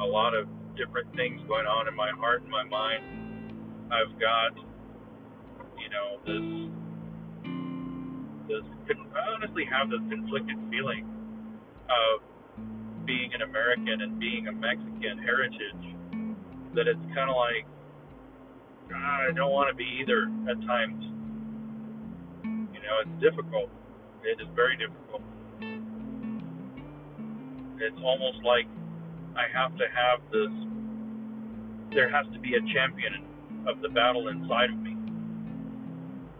a 0.00 0.04
lot 0.06 0.34
of 0.34 0.46
different 0.76 1.14
things 1.14 1.42
going 1.46 1.66
on 1.66 1.88
in 1.88 1.94
my 1.94 2.10
heart 2.14 2.42
and 2.42 2.50
my 2.50 2.64
mind. 2.64 3.52
I've 3.90 4.14
got, 4.22 4.54
you 5.74 5.90
know, 5.90 6.22
this, 6.22 6.46
this, 8.48 8.96
I 9.12 9.34
honestly 9.34 9.66
have 9.66 9.90
this 9.90 10.00
conflicted 10.08 10.56
feeling 10.70 11.04
of 11.90 12.22
being 13.04 13.34
an 13.34 13.42
American 13.42 14.00
and 14.00 14.18
being 14.20 14.46
a 14.46 14.52
Mexican 14.52 15.18
heritage 15.18 15.82
that 16.78 16.86
it's 16.86 17.02
kind 17.10 17.26
of 17.28 17.34
like, 17.34 17.66
God, 18.88 19.26
I 19.26 19.32
don't 19.34 19.50
want 19.50 19.68
to 19.70 19.74
be 19.74 19.98
either 20.00 20.30
at 20.46 20.58
times. 20.66 21.02
You 22.70 22.78
know, 22.78 23.02
it's 23.02 23.18
difficult. 23.20 23.68
It 24.22 24.38
is 24.40 24.46
very 24.54 24.76
difficult 24.76 25.22
it's 27.80 28.00
almost 28.04 28.44
like 28.44 28.66
I 29.36 29.48
have 29.56 29.76
to 29.76 29.84
have 29.88 30.20
this. 30.30 30.52
There 31.94 32.10
has 32.10 32.26
to 32.32 32.38
be 32.38 32.54
a 32.54 32.62
champion 32.72 33.24
of 33.66 33.80
the 33.80 33.88
battle 33.88 34.28
inside 34.28 34.70
of 34.70 34.78
me. 34.78 34.96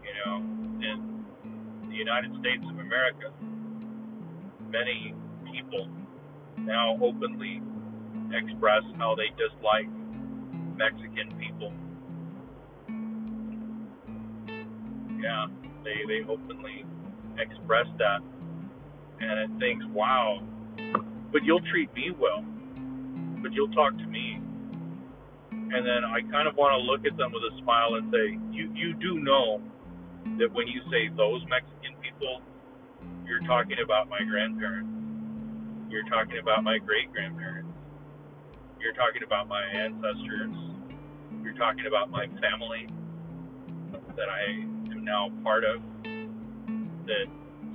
You 0.04 0.14
know, 0.24 0.36
in 0.84 1.24
the 1.88 1.96
United 1.96 2.30
States 2.40 2.62
of 2.68 2.78
America, 2.78 3.32
many 4.70 5.14
people 5.52 5.88
now 6.58 6.98
openly 7.02 7.62
express 8.32 8.82
how 8.98 9.16
they 9.16 9.30
dislike 9.34 9.88
Mexican 10.76 11.34
people. 11.38 11.72
Yeah, 15.20 15.46
they 15.84 16.04
they 16.06 16.24
openly 16.28 16.84
express 17.38 17.86
that, 17.98 18.20
and 19.20 19.38
it 19.40 19.50
thinks, 19.58 19.84
wow, 19.92 20.40
but 21.32 21.42
you'll 21.44 21.64
treat 21.70 21.92
me 21.94 22.10
well, 22.18 22.44
but 23.42 23.52
you'll 23.52 23.72
talk 23.72 23.96
to 23.96 24.06
me, 24.06 24.40
and 25.50 25.86
then 25.86 26.04
I 26.04 26.20
kind 26.30 26.48
of 26.48 26.56
want 26.56 26.74
to 26.74 26.82
look 26.82 27.06
at 27.06 27.16
them 27.16 27.32
with 27.32 27.42
a 27.42 27.54
smile 27.62 27.94
and 27.94 28.12
say, 28.12 28.38
you 28.50 28.70
you 28.74 28.94
do 28.94 29.20
know 29.20 29.62
that 30.38 30.52
when 30.52 30.66
you 30.66 30.82
say 30.90 31.08
those 31.16 31.42
Mexican 31.48 31.96
people, 32.02 32.42
you're 33.26 33.44
talking 33.46 33.78
about 33.82 34.08
my 34.08 34.20
grandparents, 34.28 34.90
you're 35.88 36.08
talking 36.10 36.38
about 36.42 36.64
my 36.64 36.78
great 36.78 37.12
grandparents, 37.12 37.70
you're 38.80 38.94
talking 38.94 39.22
about 39.24 39.48
my 39.48 39.62
ancestors. 39.64 40.54
You're 41.42 41.54
talking 41.54 41.86
about 41.86 42.10
my 42.10 42.26
family 42.40 42.86
that 44.16 44.28
I 44.28 44.50
am 44.92 45.04
now 45.04 45.30
part 45.42 45.64
of 45.64 45.80
that 47.06 47.26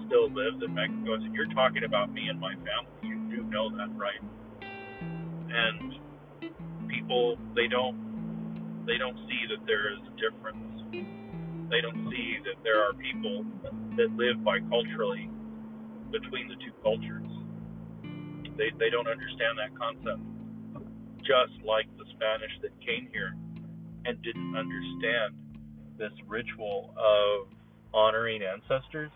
still 0.07 0.29
lives 0.29 0.62
in 0.63 0.74
Mexico. 0.74 1.17
So 1.17 1.27
you're 1.33 1.51
talking 1.53 1.83
about 1.83 2.12
me 2.12 2.27
and 2.29 2.39
my 2.39 2.53
family. 2.55 2.93
You 3.03 3.17
do 3.29 3.43
know 3.50 3.69
that, 3.77 3.89
right? 3.95 4.21
And 5.50 5.95
people 6.88 7.38
they 7.55 7.67
don't 7.67 8.85
they 8.85 8.97
don't 8.97 9.17
see 9.27 9.41
that 9.50 9.65
there 9.65 9.91
is 9.93 10.00
a 10.05 10.13
difference. 10.21 10.62
They 11.69 11.81
don't 11.81 12.09
see 12.12 12.38
that 12.45 12.62
there 12.63 12.81
are 12.81 12.93
people 12.93 13.45
that 13.97 14.09
live 14.13 14.38
biculturally 14.45 15.29
between 16.12 16.47
the 16.47 16.55
two 16.62 16.74
cultures. 16.83 17.29
They 18.57 18.71
they 18.77 18.89
don't 18.89 19.07
understand 19.07 19.57
that 19.57 19.74
concept. 19.77 20.21
Just 21.25 21.57
like 21.65 21.89
the 21.97 22.05
Spanish 22.13 22.53
that 22.62 22.71
came 22.85 23.09
here 23.12 23.33
and 24.05 24.21
didn't 24.21 24.55
understand 24.55 25.33
this 25.97 26.13
ritual 26.27 26.93
of 26.93 27.50
honoring 27.93 28.41
ancestors, 28.43 29.12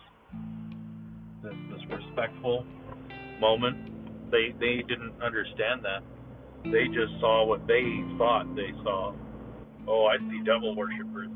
this 1.44 1.54
this 1.72 1.84
respectful 1.90 2.66
moment. 3.40 4.32
They 4.32 4.54
they 4.60 4.84
didn't 4.88 5.14
understand 5.22 5.84
that. 5.84 6.04
They 6.66 6.88
just 6.92 7.16
saw 7.20 7.46
what 7.46 7.66
they 7.68 7.84
thought 8.18 8.46
they 8.56 8.72
saw. 8.84 9.14
Oh, 9.88 10.06
I 10.06 10.18
see 10.30 10.44
devil 10.46 10.76
worshippers. 10.76 11.30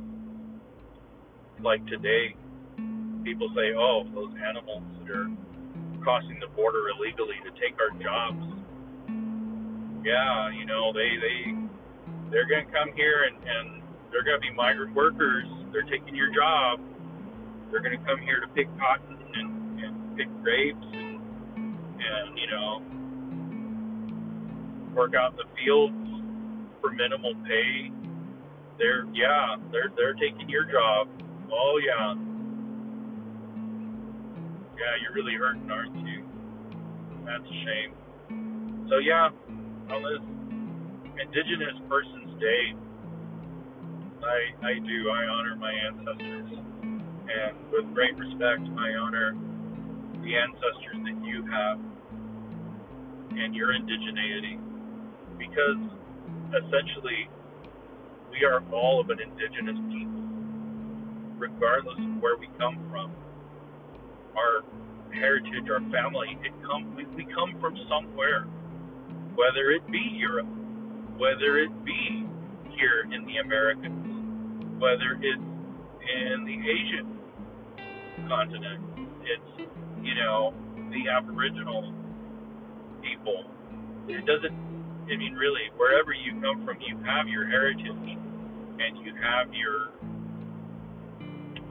Like 1.64 1.86
today, 1.88 2.36
people 3.24 3.50
say, 3.56 3.74
"Oh, 3.78 4.04
those 4.14 4.34
animals 4.36 4.84
that 5.00 5.10
are 5.10 5.32
crossing 6.04 6.40
the 6.40 6.52
border 6.56 6.90
illegally 6.90 7.40
to 7.48 7.52
take 7.56 7.80
our 7.80 7.96
jobs." 8.02 8.44
Yeah, 10.04 10.52
you 10.52 10.66
know, 10.66 10.92
they 10.92 11.16
they 11.16 11.56
they're 12.30 12.50
going 12.50 12.68
to 12.68 12.72
come 12.72 12.92
here 12.96 13.24
and, 13.24 13.38
and 13.40 13.84
they're 14.12 14.26
going 14.26 14.36
to 14.36 14.44
be 14.44 14.52
migrant 14.54 14.94
workers. 14.94 15.48
They're 15.72 15.88
taking 15.88 16.14
your 16.16 16.34
job. 16.36 16.82
They're 17.72 17.82
going 17.82 17.98
to 17.98 18.06
come 18.06 18.20
here 18.20 18.42
to 18.42 18.48
pick 18.52 18.68
cotton 18.78 19.18
and 19.34 19.63
pick 20.16 20.28
grapes 20.42 20.86
and, 20.94 21.20
and, 21.58 22.38
you 22.38 22.48
know, 22.52 22.82
work 24.96 25.14
out 25.16 25.32
in 25.32 25.38
the 25.38 25.50
fields 25.58 25.96
for 26.82 26.92
minimal 26.92 27.34
pay. 27.48 27.92
They're, 28.78 29.06
yeah, 29.14 29.56
they're, 29.72 29.92
they're 29.96 30.14
taking 30.16 30.50
your 30.50 30.66
job. 30.66 31.08
Oh, 31.52 31.80
yeah. 31.84 32.16
Yeah, 34.76 34.94
you're 35.02 35.14
really 35.14 35.36
hurting, 35.36 35.70
aren't 35.70 35.96
you? 36.06 36.26
That's 37.26 37.46
a 37.46 37.58
shame. 37.66 37.94
So, 38.90 38.98
yeah, 38.98 39.30
on 39.94 40.02
this 40.04 40.24
Indigenous 41.22 41.78
Persons 41.88 42.40
day, 42.42 42.74
I 44.24 44.66
I 44.66 44.74
do. 44.80 45.10
I 45.10 45.26
honor 45.26 45.56
my 45.56 45.72
ancestors, 45.72 46.58
and 46.82 47.58
with 47.72 47.94
great 47.94 48.16
respect, 48.18 48.64
I 48.80 48.96
honor 48.96 49.36
the 50.24 50.36
ancestors 50.36 51.00
that 51.04 51.20
you 51.26 51.44
have 51.52 51.80
and 53.36 53.56
your 53.56 53.70
indigeneity, 53.74 54.60
because 55.38 55.82
essentially 56.56 57.30
we 58.32 58.46
are 58.46 58.64
all 58.72 59.02
of 59.02 59.10
an 59.10 59.20
indigenous 59.20 59.78
people, 59.92 60.24
regardless 61.38 61.98
of 62.00 62.22
where 62.22 62.38
we 62.38 62.48
come 62.58 62.80
from. 62.90 63.12
Our 64.36 64.64
heritage, 65.14 65.70
our 65.70 65.82
family, 65.92 66.40
it 66.44 66.54
come 66.66 66.96
we, 66.96 67.06
we 67.14 67.26
come 67.34 67.60
from 67.62 67.76
somewhere, 67.90 68.46
whether 69.36 69.72
it 69.72 69.86
be 69.92 70.02
Europe, 70.18 70.48
whether 71.18 71.60
it 71.60 71.86
be 71.86 72.26
here 72.78 73.06
in 73.12 73.26
the 73.26 73.38
Americas, 73.38 73.92
whether 74.80 75.20
it's 75.22 75.42
in 76.02 76.46
the 76.46 76.58
Asian 76.66 77.20
continent, 78.28 78.82
it's, 79.22 79.70
you 80.04 80.16
know, 80.16 80.54
the 80.92 81.10
Aboriginal 81.10 81.94
people. 83.02 83.46
It 84.08 84.26
doesn't, 84.26 84.54
I 85.08 85.16
mean, 85.16 85.34
really, 85.34 85.72
wherever 85.78 86.14
you 86.14 86.40
come 86.42 86.66
from, 86.66 86.78
you 86.82 87.00
have 87.08 87.28
your 87.28 87.48
heritage 87.48 87.88
and 87.88 88.94
you 89.00 89.14
have 89.22 89.54
your 89.54 89.92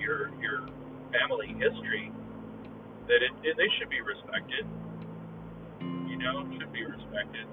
your 0.00 0.32
your 0.40 0.66
family 1.12 1.54
history 1.60 2.10
that 3.06 3.20
it, 3.20 3.32
it 3.44 3.54
they 3.56 3.68
should 3.78 3.90
be 3.90 4.00
respected. 4.00 4.64
You 6.08 6.16
know, 6.16 6.48
should 6.58 6.72
be 6.72 6.84
respected. 6.84 7.46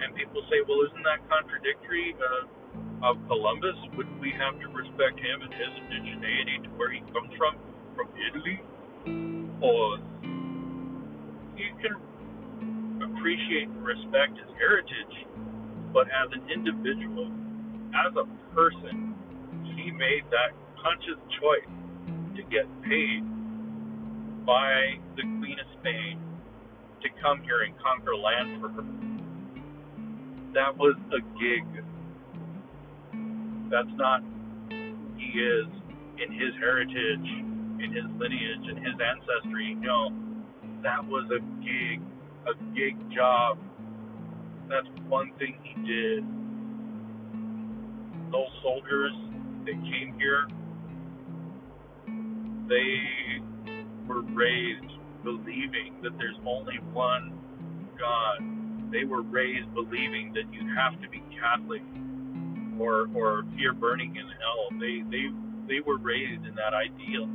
And 0.00 0.14
people 0.14 0.42
say, 0.50 0.60
well, 0.68 0.84
isn't 0.86 1.02
that 1.04 1.24
contradictory? 1.28 2.14
Uh, 2.20 2.46
of 3.02 3.18
Columbus, 3.26 3.74
wouldn't 3.98 4.18
we 4.22 4.30
have 4.38 4.54
to 4.62 4.68
respect 4.70 5.18
him 5.18 5.42
and 5.42 5.52
his 5.52 5.72
indigeneity 5.90 6.62
to 6.62 6.70
where 6.78 6.90
he 6.94 7.02
comes 7.10 7.34
from, 7.34 7.58
from 7.98 8.08
Italy? 8.14 8.62
Or 9.62 9.98
you 11.56 11.70
can 11.80 11.94
appreciate 13.02 13.68
and 13.68 13.84
respect 13.84 14.38
his 14.38 14.50
heritage, 14.58 15.26
but 15.92 16.06
as 16.08 16.32
an 16.32 16.50
individual, 16.50 17.30
as 17.94 18.12
a 18.16 18.54
person, 18.54 19.14
he 19.76 19.90
made 19.90 20.24
that 20.30 20.52
conscious 20.82 21.20
choice 21.40 21.70
to 22.36 22.42
get 22.50 22.66
paid 22.82 23.22
by 24.44 24.98
the 25.16 25.22
Queen 25.22 25.56
of 25.60 25.66
Spain 25.80 26.18
to 27.02 27.08
come 27.22 27.42
here 27.42 27.62
and 27.62 27.74
conquer 27.78 28.16
land 28.16 28.60
for 28.60 28.68
her. 28.70 28.84
That 30.54 30.76
was 30.76 30.96
a 31.12 31.20
gig 31.38 31.84
that's 33.70 33.88
not 33.96 34.22
he 35.16 35.38
is 35.38 35.66
in 36.18 36.32
his 36.32 36.52
heritage, 36.60 37.51
in 37.82 37.92
his 37.92 38.04
lineage, 38.18 38.66
and 38.68 38.78
his 38.78 38.94
ancestry. 39.00 39.74
No, 39.80 40.10
that 40.82 41.04
was 41.04 41.28
a 41.30 41.40
gig, 41.62 42.00
a 42.46 42.54
gig 42.74 42.96
job. 43.14 43.58
That's 44.68 44.88
one 45.08 45.32
thing 45.38 45.58
he 45.62 45.74
did. 45.82 46.24
Those 48.32 48.48
soldiers 48.62 49.12
that 49.66 49.74
came 49.82 50.14
here, 50.18 50.46
they 52.68 53.42
were 54.06 54.22
raised 54.22 54.92
believing 55.24 56.00
that 56.02 56.16
there's 56.18 56.38
only 56.46 56.78
one 56.92 57.38
God. 57.98 58.38
They 58.92 59.04
were 59.04 59.22
raised 59.22 59.72
believing 59.74 60.32
that 60.34 60.52
you 60.52 60.74
have 60.74 61.00
to 61.02 61.08
be 61.08 61.22
Catholic 61.38 61.82
or 62.78 63.08
or 63.14 63.44
fear 63.56 63.72
burning 63.72 64.16
in 64.16 64.26
hell. 64.40 64.68
They 64.80 65.02
they 65.10 65.28
they 65.68 65.80
were 65.86 65.98
raised 65.98 66.44
in 66.46 66.54
that 66.56 66.74
ideal. 66.74 67.28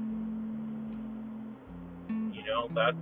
Know, 2.47 2.69
that's 2.73 2.97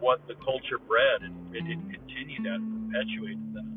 what 0.00 0.20
the 0.26 0.34
culture 0.44 0.78
bred, 0.88 1.22
and 1.22 1.54
it, 1.54 1.62
it 1.66 1.78
continued 1.78 2.44
that, 2.44 2.60
perpetuated 2.90 3.54
that. 3.54 3.70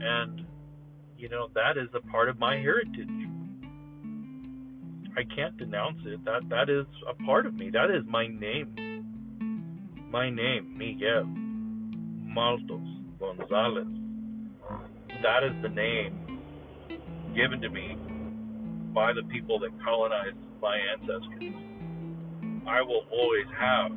And 0.00 0.46
you 1.18 1.28
know, 1.28 1.48
that 1.54 1.76
is 1.76 1.88
a 1.94 2.00
part 2.10 2.28
of 2.28 2.38
my 2.38 2.56
heritage. 2.56 3.08
I 5.16 5.22
can't 5.34 5.56
denounce 5.56 5.98
it. 6.06 6.24
That 6.24 6.48
that 6.50 6.68
is 6.70 6.86
a 7.08 7.14
part 7.24 7.46
of 7.46 7.54
me. 7.54 7.70
That 7.70 7.90
is 7.90 8.04
my 8.08 8.26
name. 8.26 8.74
My 10.10 10.30
name, 10.30 10.76
Miguel 10.78 11.24
Maltos 12.34 13.18
Gonzalez 13.18 13.86
that 15.22 15.44
is 15.44 15.52
the 15.62 15.68
name 15.68 16.40
given 17.34 17.60
to 17.60 17.68
me 17.68 17.96
by 18.92 19.12
the 19.12 19.22
people 19.30 19.58
that 19.60 19.70
colonized 19.82 20.36
my 20.60 20.76
ancestors. 20.92 21.75
I 22.68 22.82
will 22.82 23.04
always 23.12 23.46
have 23.58 23.92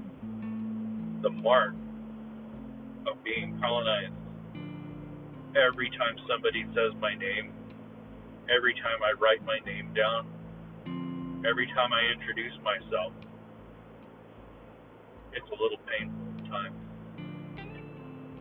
the 1.21 1.29
mark 1.29 1.73
of 3.07 3.23
being 3.23 3.57
colonized 3.61 4.13
every 5.55 5.89
time 5.97 6.15
somebody 6.27 6.65
says 6.75 6.93
my 7.01 7.15
name 7.15 7.53
every 8.49 8.73
time 8.81 8.97
I 9.05 9.13
write 9.21 9.45
my 9.45 9.61
name 9.61 9.93
down, 9.93 10.25
every 11.45 11.67
time 11.77 11.93
I 11.93 12.01
introduce 12.17 12.53
myself, 12.65 13.13
it's 15.33 15.45
a 15.45 15.57
little 15.61 15.77
painful 15.85 16.25
at 16.33 16.45
times. 16.49 16.79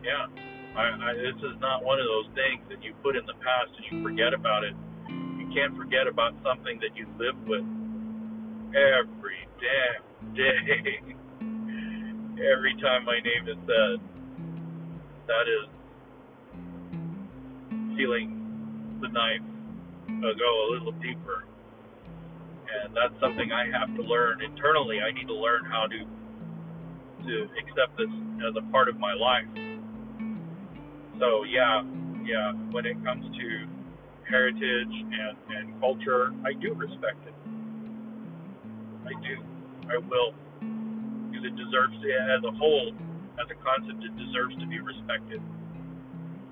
Yeah, 0.01 0.25
I, 0.73 0.83
I, 0.97 1.13
this 1.13 1.37
is 1.45 1.55
not 1.61 1.85
one 1.85 2.01
of 2.01 2.07
those 2.09 2.33
things 2.33 2.65
that 2.73 2.81
you 2.81 2.97
put 3.05 3.15
in 3.15 3.25
the 3.29 3.37
past 3.37 3.69
and 3.77 3.85
you 3.85 4.01
forget 4.01 4.33
about 4.33 4.65
it. 4.65 4.73
You 5.37 5.45
can't 5.53 5.77
forget 5.77 6.09
about 6.09 6.33
something 6.41 6.81
that 6.81 6.97
you 6.97 7.05
live 7.21 7.37
with 7.45 7.65
every 8.75 9.47
damn 9.59 10.33
day. 10.35 11.01
every 12.39 12.73
time 12.81 13.05
my 13.05 13.19
name 13.19 13.47
is 13.49 13.57
said, 13.67 13.99
that 15.27 15.45
is 15.47 15.67
feeling 17.97 18.97
the 19.01 19.09
knife 19.09 19.41
go 20.21 20.51
a 20.65 20.67
little 20.73 20.91
deeper. 20.93 21.45
And 22.69 22.95
that's 22.95 23.13
something 23.19 23.51
I 23.51 23.65
have 23.77 23.95
to 23.95 24.03
learn 24.03 24.41
internally. 24.41 24.99
I 25.01 25.11
need 25.11 25.27
to 25.27 25.35
learn 25.35 25.65
how 25.65 25.87
to 25.87 25.99
to 27.25 27.43
accept 27.59 27.97
this 27.97 28.09
as 28.47 28.55
a 28.55 28.71
part 28.71 28.87
of 28.87 28.97
my 28.97 29.13
life. 29.13 29.49
So 31.19 31.43
yeah, 31.43 31.83
yeah. 32.23 32.53
When 32.71 32.85
it 32.85 33.03
comes 33.03 33.25
to 33.25 33.67
heritage 34.29 34.93
and 34.93 35.37
and 35.49 35.79
culture, 35.79 36.31
I 36.45 36.53
do 36.53 36.73
respect 36.73 37.25
it. 37.27 37.38
I 39.09 39.13
do. 39.25 39.41
I 39.89 39.97
will, 39.97 40.33
because 41.29 41.45
it 41.45 41.55
deserves 41.57 41.97
to, 42.01 42.07
as 42.37 42.43
a 42.45 42.51
whole, 42.57 42.93
as 43.41 43.49
a 43.49 43.57
concept, 43.57 44.03
it 44.05 44.15
deserves 44.17 44.53
to 44.61 44.67
be 44.67 44.79
respected. 44.79 45.41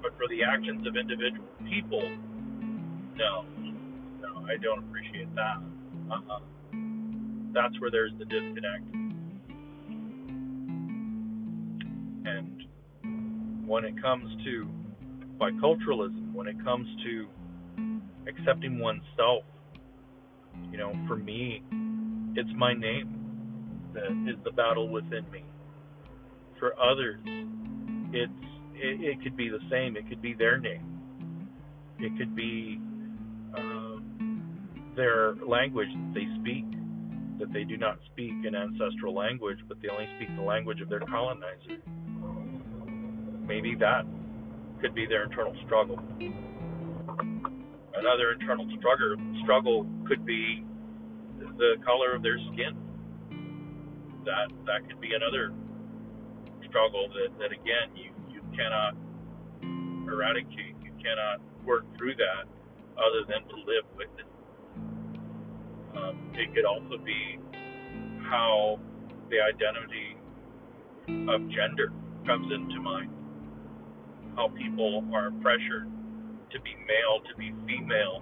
But 0.02 0.18
for 0.18 0.28
the 0.30 0.44
actions 0.44 0.88
of 0.88 0.96
individual 0.96 1.46
people, 1.70 2.02
no, 3.16 3.46
no, 4.22 4.46
I 4.50 4.58
don't 4.58 4.80
appreciate 4.80 5.34
that. 5.36 5.62
Uh-uh. 6.10 6.40
That's 7.54 7.80
where 7.80 7.92
there's 7.92 8.14
the 8.18 8.26
disconnect. 8.26 8.90
And 12.26 12.66
when 13.68 13.86
it 13.86 14.02
comes 14.02 14.32
to 14.46 14.68
biculturalism, 15.40 16.34
when 16.34 16.48
it 16.48 16.64
comes 16.64 16.88
to 17.06 17.28
accepting 18.28 18.80
oneself, 18.80 19.44
you 20.72 20.78
know, 20.78 20.94
for 21.08 21.16
me, 21.16 21.62
it's 22.38 22.50
my 22.56 22.74
name 22.74 23.90
that 23.94 24.12
is 24.32 24.38
the 24.44 24.52
battle 24.52 24.90
within 24.90 25.26
me. 25.32 25.44
For 26.60 26.74
others, 26.80 27.20
it's 28.14 28.32
it, 28.76 29.02
it 29.02 29.24
could 29.24 29.36
be 29.36 29.50
the 29.50 29.60
same. 29.72 29.98
It 29.98 30.08
could 30.08 30.22
be 30.22 30.36
their 30.36 30.60
name. 30.60 31.00
It 32.00 32.16
could 32.18 32.36
be 32.36 32.80
um, 33.58 34.92
their 34.96 35.34
language 35.48 35.90
that 35.90 36.14
they 36.14 36.28
speak, 36.40 36.66
that 37.40 37.52
they 37.54 37.64
do 37.64 37.76
not 37.76 37.98
speak 38.14 38.34
an 38.46 38.54
ancestral 38.54 39.16
language, 39.16 39.58
but 39.68 39.78
they 39.82 39.90
only 39.90 40.08
speak 40.18 40.30
the 40.36 40.44
language 40.44 40.80
of 40.80 40.90
their 40.90 41.00
colonizer. 41.00 41.82
Maybe 43.48 43.74
that 43.80 44.06
could 44.80 44.94
be 44.94 45.08
their 45.08 45.24
internal 45.24 45.56
struggle. 45.66 45.98
Another 47.96 48.34
internal 48.40 48.68
struggle 48.78 49.16
struggle 49.42 49.88
could 50.08 50.24
be 50.24 50.67
the 51.58 51.76
color 51.86 52.16
of 52.16 52.24
their 52.24 52.38
skin. 52.54 52.78
That 54.26 54.52
that 54.66 54.88
could 54.88 55.00
be 55.00 55.14
another 55.14 55.54
struggle 56.68 57.08
that, 57.10 57.38
that 57.40 57.52
again 57.52 57.96
you, 57.96 58.12
you 58.30 58.42
cannot 58.56 58.94
eradicate. 60.12 60.76
You 60.84 60.92
cannot 61.02 61.42
work 61.66 61.86
through 61.98 62.16
that 62.16 62.46
other 62.98 63.24
than 63.28 63.48
to 63.50 63.56
live 63.56 63.86
with 63.96 64.10
it. 64.18 64.26
Um, 65.96 66.32
it 66.34 66.54
could 66.54 66.66
also 66.66 66.98
be 67.04 67.40
how 68.30 68.80
the 69.30 69.38
identity 69.42 70.18
of 71.30 71.50
gender 71.50 71.92
comes 72.26 72.52
into 72.52 72.82
mind. 72.82 73.12
How 74.36 74.50
people 74.50 75.04
are 75.14 75.32
pressured 75.42 75.88
to 76.52 76.62
be 76.62 76.76
male, 76.88 77.22
to 77.28 77.36
be 77.38 77.54
female 77.66 78.22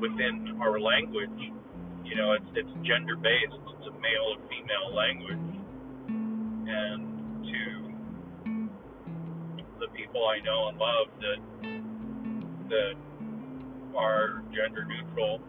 within 0.00 0.58
our 0.60 0.78
language. 0.80 1.52
You 2.08 2.16
know, 2.16 2.32
it's 2.32 2.50
it's 2.56 2.72
gender 2.88 3.16
based. 3.16 3.52
It's 3.52 3.86
a 3.86 3.92
male 4.00 4.28
and 4.32 4.42
female 4.48 4.88
language, 4.96 5.48
and 6.08 7.00
to 7.44 7.60
the 9.78 9.88
people 9.94 10.26
I 10.26 10.40
know 10.40 10.68
and 10.68 10.78
love 10.78 11.08
that 11.20 11.40
that 12.72 12.94
are 13.96 14.42
gender 14.52 14.84
neutral 14.84 15.40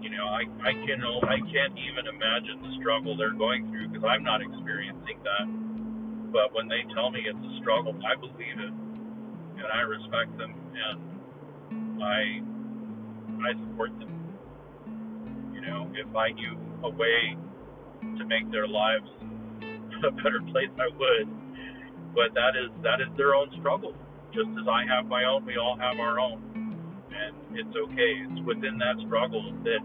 you 0.00 0.08
know, 0.08 0.26
I 0.26 0.42
I 0.64 0.72
can 0.72 1.00
I 1.04 1.38
can't 1.52 1.76
even 1.76 2.08
imagine 2.08 2.62
the 2.62 2.72
struggle 2.80 3.16
they're 3.16 3.36
going 3.36 3.68
through 3.70 3.88
because 3.88 4.04
I'm 4.08 4.24
not 4.24 4.40
experiencing 4.40 5.20
that. 5.22 5.46
But 6.32 6.54
when 6.54 6.68
they 6.68 6.82
tell 6.94 7.10
me 7.10 7.20
it's 7.26 7.38
a 7.38 7.52
struggle, 7.60 7.94
I 8.00 8.16
believe 8.18 8.58
it, 8.58 8.72
and 9.60 9.68
I 9.72 9.82
respect 9.84 10.36
them, 10.38 10.54
and 10.72 12.02
I 12.02 12.40
I 13.44 13.50
support 13.68 13.92
them. 13.98 14.09
You 15.60 15.66
know, 15.66 15.90
if 15.94 16.16
I 16.16 16.32
knew 16.32 16.56
a 16.84 16.90
way 16.90 17.36
to 18.18 18.24
make 18.24 18.50
their 18.50 18.66
lives 18.66 19.08
a 20.08 20.10
better 20.10 20.40
place, 20.50 20.72
I 20.80 20.88
would. 20.88 21.28
But 22.14 22.34
that 22.34 22.56
is 22.56 22.70
that 22.82 23.00
is 23.00 23.08
their 23.16 23.34
own 23.34 23.48
struggle, 23.60 23.94
just 24.32 24.48
as 24.60 24.66
I 24.66 24.82
have 24.88 25.06
my 25.06 25.24
own. 25.24 25.44
We 25.44 25.56
all 25.56 25.76
have 25.78 26.00
our 26.00 26.18
own 26.18 26.50
and 27.10 27.58
it's 27.58 27.74
okay. 27.76 28.12
It's 28.30 28.40
within 28.46 28.78
that 28.78 28.96
struggle 29.06 29.42
that 29.64 29.82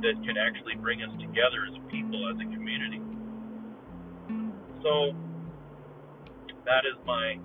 that 0.00 0.16
can 0.24 0.36
actually 0.40 0.76
bring 0.80 1.02
us 1.02 1.12
together 1.20 1.68
as 1.68 1.76
people, 1.90 2.24
as 2.32 2.36
a 2.40 2.48
community. 2.48 3.00
So 4.82 5.12
that 6.64 6.88
is 6.88 6.96
my 7.04 7.36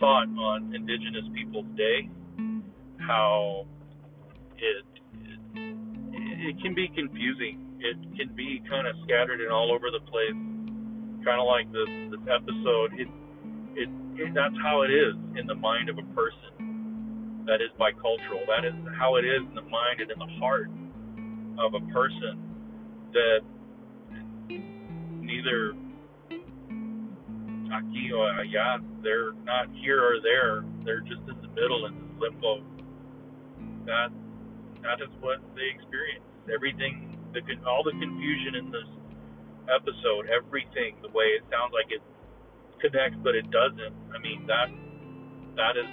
thought 0.00 0.26
on 0.26 0.74
Indigenous 0.74 1.24
Peoples 1.34 1.70
Day. 1.76 2.10
How 2.98 3.64
it 4.58 4.84
it, 6.38 6.62
can 6.62 6.74
be 6.74 6.88
confusing. 6.88 7.60
It 7.80 7.96
can 8.16 8.34
be 8.34 8.62
kind 8.68 8.86
of 8.86 8.94
scattered 9.04 9.40
and 9.40 9.50
all 9.50 9.72
over 9.72 9.90
the 9.90 10.00
place. 10.06 10.38
Kind 11.26 11.40
of 11.42 11.46
like 11.46 11.66
this 11.72 11.90
this 12.14 12.24
episode. 12.30 12.94
It, 12.94 13.08
it 13.74 13.88
it 14.16 14.34
that's 14.34 14.54
how 14.62 14.82
it 14.82 14.90
is 14.90 15.14
in 15.38 15.46
the 15.46 15.54
mind 15.54 15.88
of 15.88 15.98
a 15.98 16.06
person 16.14 17.44
that 17.46 17.60
is 17.60 17.70
bicultural. 17.78 18.46
That 18.46 18.64
is 18.64 18.74
how 18.98 19.16
it 19.16 19.24
is 19.24 19.42
in 19.48 19.54
the 19.54 19.66
mind 19.66 20.00
and 20.00 20.10
in 20.10 20.18
the 20.18 20.32
heart 20.38 20.70
of 21.58 21.74
a 21.74 21.80
person 21.92 22.38
that 23.12 23.40
neither 25.20 25.74
aquí 27.72 28.12
or 28.14 28.32
allá, 28.42 28.80
they're 29.02 29.32
not 29.44 29.66
here 29.82 30.00
or 30.00 30.20
there. 30.22 30.64
They're 30.84 31.00
just 31.00 31.22
in 31.28 31.36
the 31.42 31.48
middle 31.48 31.86
in 31.86 31.94
this 31.94 32.20
limbo. 32.20 32.62
That 33.86 34.08
that 34.82 35.00
is 35.02 35.10
what 35.20 35.40
they 35.54 35.68
experience. 35.74 36.27
Everything, 36.54 37.18
the 37.32 37.40
all 37.68 37.82
the 37.84 37.92
confusion 37.92 38.54
in 38.56 38.70
this 38.70 38.88
episode, 39.68 40.28
everything, 40.32 40.96
the 41.02 41.12
way 41.12 41.36
it 41.36 41.44
sounds 41.52 41.72
like 41.72 41.92
it 41.92 42.02
connects, 42.80 43.18
but 43.22 43.34
it 43.34 43.50
doesn't. 43.50 43.94
I 44.14 44.18
mean 44.18 44.46
that 44.46 44.68
that 45.56 45.76
is 45.76 45.90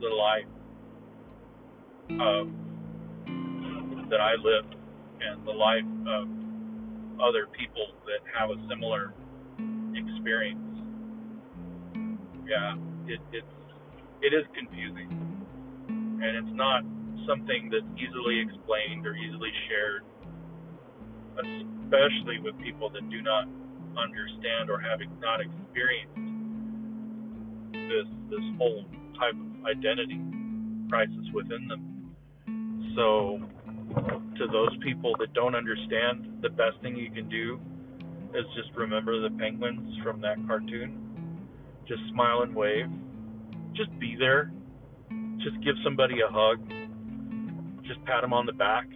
the 0.00 0.08
life 0.08 0.48
of 2.20 2.48
that 4.10 4.20
I 4.20 4.34
live 4.34 4.66
and 5.20 5.46
the 5.46 5.52
life 5.52 5.86
of 6.08 6.26
other 7.20 7.46
people 7.52 7.92
that 8.06 8.24
have 8.34 8.50
a 8.50 8.58
similar 8.68 9.14
experience. 9.94 10.58
Yeah, 12.48 12.74
it, 13.06 13.20
it's 13.32 13.46
it 14.22 14.32
is 14.34 14.44
confusing, 14.56 15.08
and 15.88 16.36
it's 16.36 16.56
not 16.56 16.82
something 17.26 17.70
that's 17.70 17.86
easily 17.96 18.40
explained 18.40 19.06
or 19.06 19.14
easily 19.14 19.50
shared, 19.68 20.02
especially 21.38 22.38
with 22.42 22.58
people 22.58 22.90
that 22.90 23.08
do 23.10 23.22
not 23.22 23.48
understand 23.96 24.70
or 24.70 24.78
have 24.80 25.00
not 25.20 25.40
experienced 25.40 26.14
this 27.72 28.06
this 28.30 28.46
whole 28.56 28.84
type 29.18 29.34
of 29.34 29.66
identity 29.66 30.20
crisis 30.88 31.26
within 31.34 31.66
them. 31.68 32.14
So, 32.96 33.40
to 34.38 34.46
those 34.46 34.76
people 34.82 35.14
that 35.18 35.32
don't 35.34 35.54
understand, 35.54 36.38
the 36.42 36.50
best 36.50 36.80
thing 36.82 36.96
you 36.96 37.10
can 37.10 37.28
do 37.28 37.60
is 38.34 38.44
just 38.54 38.74
remember 38.76 39.20
the 39.20 39.34
penguins 39.36 39.96
from 40.02 40.20
that 40.20 40.36
cartoon. 40.46 41.48
Just 41.86 42.00
smile 42.12 42.42
and 42.42 42.54
wave. 42.54 42.86
Just 43.74 43.96
be 43.98 44.16
there. 44.18 44.52
Just 45.38 45.62
give 45.64 45.74
somebody 45.82 46.20
a 46.20 46.30
hug. 46.30 46.58
Just 47.90 48.04
pat 48.04 48.22
them 48.22 48.32
on 48.32 48.46
the 48.46 48.52
back 48.52 48.86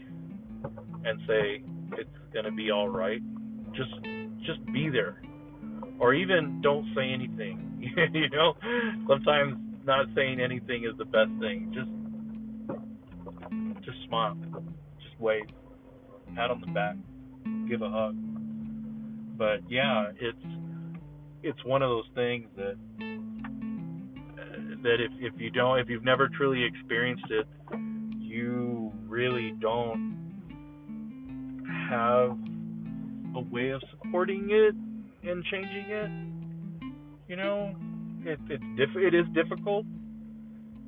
and 1.05 1.21
say 1.27 1.65
it's 1.99 2.09
to 2.45 2.53
be 2.53 2.71
all 2.71 2.89
right. 2.89 3.21
Just 3.75 3.91
just 4.47 4.65
be 4.73 4.89
there. 4.89 5.21
Or 5.99 6.15
even 6.15 6.61
don't 6.63 6.87
say 6.95 7.11
anything. 7.13 7.93
you 8.15 8.29
know, 8.31 8.55
sometimes 9.09 9.57
not 9.85 10.07
saying 10.15 10.39
anything 10.41 10.85
is 10.85 10.97
the 10.97 11.05
best 11.05 11.31
thing. 11.41 11.73
Just 11.75 11.91
just 13.85 13.97
smile. 14.07 14.37
Just 15.03 15.21
wave. 15.21 15.43
Pat 16.37 16.53
on 16.53 16.61
the 16.61 16.69
back. 16.69 16.95
Give 17.69 17.83
a 17.83 17.91
hug. 17.91 18.15
But 19.37 19.69
yeah, 19.69 20.13
it's 20.21 20.39
it's 21.43 21.65
one 21.65 21.83
of 21.83 21.91
those 21.91 22.09
things 22.15 22.47
that 22.57 22.77
that 24.85 25.01
if 25.01 25.11
if 25.19 25.41
you 25.41 25.51
don't 25.51 25.81
if 25.81 25.89
you've 25.89 26.05
never 26.05 26.29
truly 26.29 26.63
experienced 26.65 27.27
it, 27.31 27.47
you 28.19 28.64
really 29.15 29.53
don't 29.61 30.13
have 31.89 32.37
a 33.37 33.41
way 33.41 33.71
of 33.71 33.81
supporting 33.91 34.49
it 34.51 34.75
and 35.29 35.45
changing 35.45 35.87
it. 35.89 36.11
You 37.29 37.37
know, 37.37 37.75
it, 38.25 38.41
it's 38.51 38.65
diff- 38.77 38.97
it 38.97 39.15
is 39.15 39.25
difficult, 39.33 39.87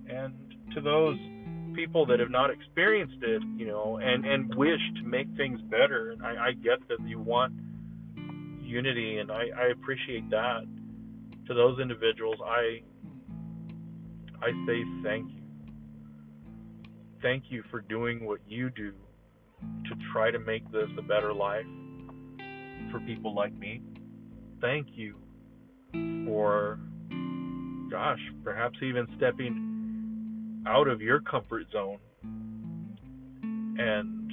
and 0.08 0.34
to 0.74 0.80
those 0.80 1.16
people 1.74 2.04
that 2.06 2.18
have 2.18 2.30
not 2.30 2.50
experienced 2.50 3.22
it, 3.22 3.42
you 3.56 3.66
know, 3.66 3.98
and 4.02 4.26
and 4.26 4.52
wish 4.56 4.80
to 5.00 5.06
make 5.06 5.28
things 5.36 5.60
better, 5.70 6.10
and 6.10 6.22
I, 6.22 6.48
I 6.48 6.52
get 6.52 6.86
that 6.88 6.98
you 7.06 7.20
want 7.20 7.52
unity, 8.60 9.18
and 9.18 9.30
I, 9.30 9.44
I 9.56 9.66
appreciate 9.72 10.28
that. 10.30 10.62
To 11.46 11.54
those 11.54 11.78
individuals, 11.78 12.36
I 12.44 12.80
I 14.42 14.50
say 14.66 14.82
thank 15.04 15.30
you. 15.30 15.35
Thank 17.26 17.50
you 17.50 17.64
for 17.72 17.80
doing 17.80 18.24
what 18.24 18.38
you 18.46 18.70
do 18.70 18.92
to 19.60 19.96
try 20.12 20.30
to 20.30 20.38
make 20.38 20.62
this 20.70 20.88
a 20.96 21.02
better 21.02 21.34
life 21.34 21.66
for 22.92 23.00
people 23.00 23.34
like 23.34 23.52
me. 23.52 23.82
Thank 24.60 24.86
you 24.92 25.16
for, 26.24 26.78
gosh, 27.90 28.20
perhaps 28.44 28.78
even 28.80 29.08
stepping 29.16 30.62
out 30.68 30.86
of 30.86 31.02
your 31.02 31.18
comfort 31.18 31.64
zone 31.72 31.98
and 33.42 34.30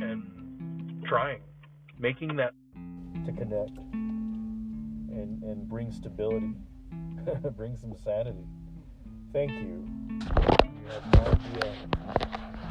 and 0.00 1.04
trying, 1.06 1.42
making 1.96 2.34
that 2.34 2.54
to 3.24 3.30
connect 3.30 3.78
and 3.92 5.44
and 5.44 5.68
bring 5.68 5.92
stability, 5.92 6.54
bring 7.56 7.76
some 7.76 7.94
sanity. 8.02 8.44
Thank 9.32 9.52
you. 9.52 10.55
You 10.86 10.92
have 10.92 11.06
no 11.06 11.26
idea 11.32 11.74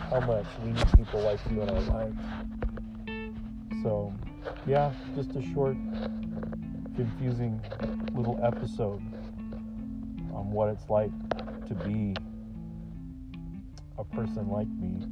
how 0.09 0.21
much 0.21 0.45
we 0.59 0.71
need 0.71 0.89
people 0.95 1.21
like 1.21 1.41
you 1.51 1.61
in 1.61 1.69
our 1.69 1.81
lives. 1.81 2.17
So, 3.83 4.13
yeah, 4.65 4.93
just 5.13 5.35
a 5.35 5.41
short, 5.53 5.75
confusing 6.95 7.61
little 8.13 8.39
episode 8.41 9.01
on 10.33 10.49
what 10.51 10.69
it's 10.69 10.89
like 10.89 11.11
to 11.67 11.75
be 11.75 12.15
a 13.97 14.05
person 14.05 14.47
like 14.47 14.69
me. 14.69 15.05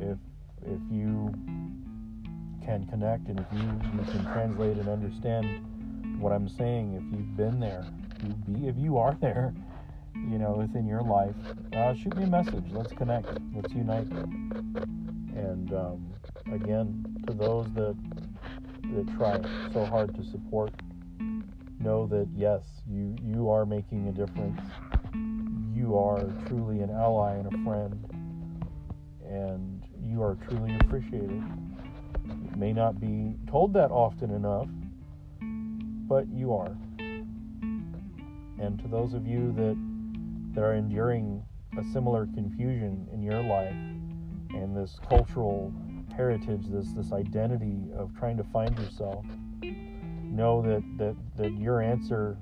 If 0.00 0.18
if 0.66 0.80
you 0.90 1.32
can 2.64 2.84
connect 2.86 3.28
and 3.28 3.38
if 3.38 3.46
you, 3.52 3.80
you 3.92 4.04
can 4.10 4.26
translate 4.32 4.76
and 4.76 4.88
understand 4.88 6.20
what 6.20 6.32
I'm 6.32 6.48
saying, 6.48 6.94
if 6.94 7.16
you've 7.16 7.36
been 7.36 7.60
there, 7.60 7.86
you 8.24 8.34
be 8.44 8.66
if 8.66 8.76
you 8.76 8.98
are 8.98 9.16
there, 9.20 9.54
you 10.14 10.38
know, 10.38 10.52
within 10.52 10.86
your 10.86 11.02
life, 11.02 11.34
uh, 11.74 11.94
shoot 11.94 12.16
me 12.16 12.24
a 12.24 12.26
message. 12.26 12.64
Let's 12.70 12.92
connect. 12.92 13.28
Let's 13.54 13.72
unite. 13.72 14.06
And 15.34 15.72
um, 15.72 16.14
again, 16.52 17.04
to 17.26 17.32
those 17.32 17.66
that 17.74 17.96
that 18.94 19.16
try 19.16 19.40
so 19.72 19.84
hard 19.86 20.14
to 20.14 20.24
support, 20.24 20.72
know 21.80 22.06
that 22.06 22.28
yes, 22.34 22.62
you 22.88 23.16
you 23.22 23.50
are 23.50 23.66
making 23.66 24.08
a 24.08 24.12
difference. 24.12 24.60
You 25.74 25.96
are 25.98 26.24
truly 26.46 26.80
an 26.80 26.90
ally 26.90 27.34
and 27.34 27.46
a 27.46 27.64
friend, 27.64 27.98
and 29.26 29.84
you 30.02 30.22
are 30.22 30.36
truly 30.48 30.76
appreciated. 30.80 31.42
It 32.24 32.56
may 32.56 32.72
not 32.72 33.00
be 33.00 33.36
told 33.50 33.72
that 33.74 33.90
often 33.90 34.30
enough, 34.30 34.68
but 36.08 36.28
you 36.28 36.54
are. 36.54 36.76
And 38.60 38.78
to 38.78 38.88
those 38.88 39.14
of 39.14 39.26
you 39.26 39.52
that 39.56 39.76
that 40.54 40.62
are 40.62 40.74
enduring 40.74 41.42
a 41.78 41.84
similar 41.92 42.26
confusion 42.34 43.08
in 43.12 43.22
your 43.22 43.42
life 43.42 43.74
and 44.54 44.76
this 44.76 44.98
cultural 45.08 45.72
heritage, 46.16 46.62
this 46.68 46.92
this 46.92 47.12
identity 47.12 47.90
of 47.96 48.16
trying 48.16 48.36
to 48.36 48.44
find 48.44 48.78
yourself, 48.78 49.24
know 49.62 50.62
that 50.62 50.82
that 50.98 51.16
that 51.36 51.52
your 51.58 51.82
answer 51.82 52.36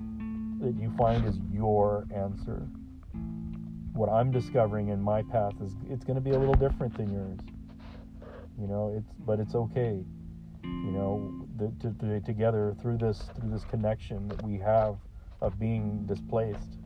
that 0.59 0.75
you 0.79 0.93
find 0.97 1.25
is 1.25 1.39
your 1.51 2.05
answer. 2.15 2.67
What 3.93 4.09
I'm 4.09 4.31
discovering 4.31 4.89
in 4.89 5.01
my 5.01 5.21
path 5.23 5.53
is 5.61 5.73
it's 5.89 6.03
going 6.03 6.15
to 6.15 6.21
be 6.21 6.31
a 6.31 6.39
little 6.39 6.55
different 6.55 6.95
than 6.95 7.11
yours. 7.11 7.39
You 8.59 8.67
know, 8.67 8.93
it's 8.95 9.13
but 9.25 9.39
it's 9.39 9.55
okay. 9.55 10.03
You 10.63 10.91
know, 10.91 11.47
the, 11.57 11.71
to, 11.81 11.93
to, 11.99 12.21
together 12.21 12.75
through 12.81 12.97
this 12.97 13.23
through 13.39 13.49
this 13.49 13.65
connection 13.65 14.27
that 14.29 14.43
we 14.43 14.57
have 14.59 14.97
of 15.41 15.59
being 15.59 16.05
displaced, 16.05 16.77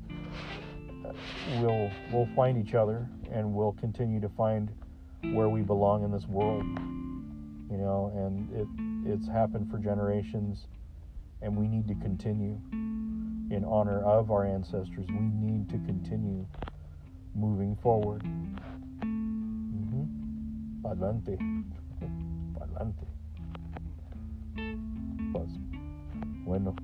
we'll 1.60 1.92
we'll 2.12 2.30
find 2.36 2.58
each 2.58 2.74
other 2.74 3.08
and 3.32 3.54
we'll 3.54 3.74
continue 3.74 4.20
to 4.22 4.30
find 4.30 4.70
where 5.34 5.50
we 5.50 5.62
belong 5.62 6.04
in 6.04 6.12
this 6.12 6.28
world. 6.28 6.64
You 7.70 7.78
know, 7.78 8.12
and 8.16 8.50
it 8.56 8.68
it's 9.14 9.28
happened 9.28 9.70
for 9.70 9.78
generations, 9.78 10.68
and 11.42 11.56
we 11.56 11.68
need 11.68 11.88
to 11.88 11.96
continue 11.96 12.60
in 13.50 13.64
honor 13.66 14.04
of 14.04 14.32
our 14.32 14.46
ancestors. 14.46 15.06
We 15.08 15.20
need 15.20 15.70
to 15.70 15.78
continue 15.86 16.46
moving 17.36 17.78
forward. 17.82 18.24
Mm-hmm. 19.04 20.06
Adelante. 20.86 21.38
Adelante. 22.62 23.08
Pues, 25.32 25.50
bueno. 26.46 26.76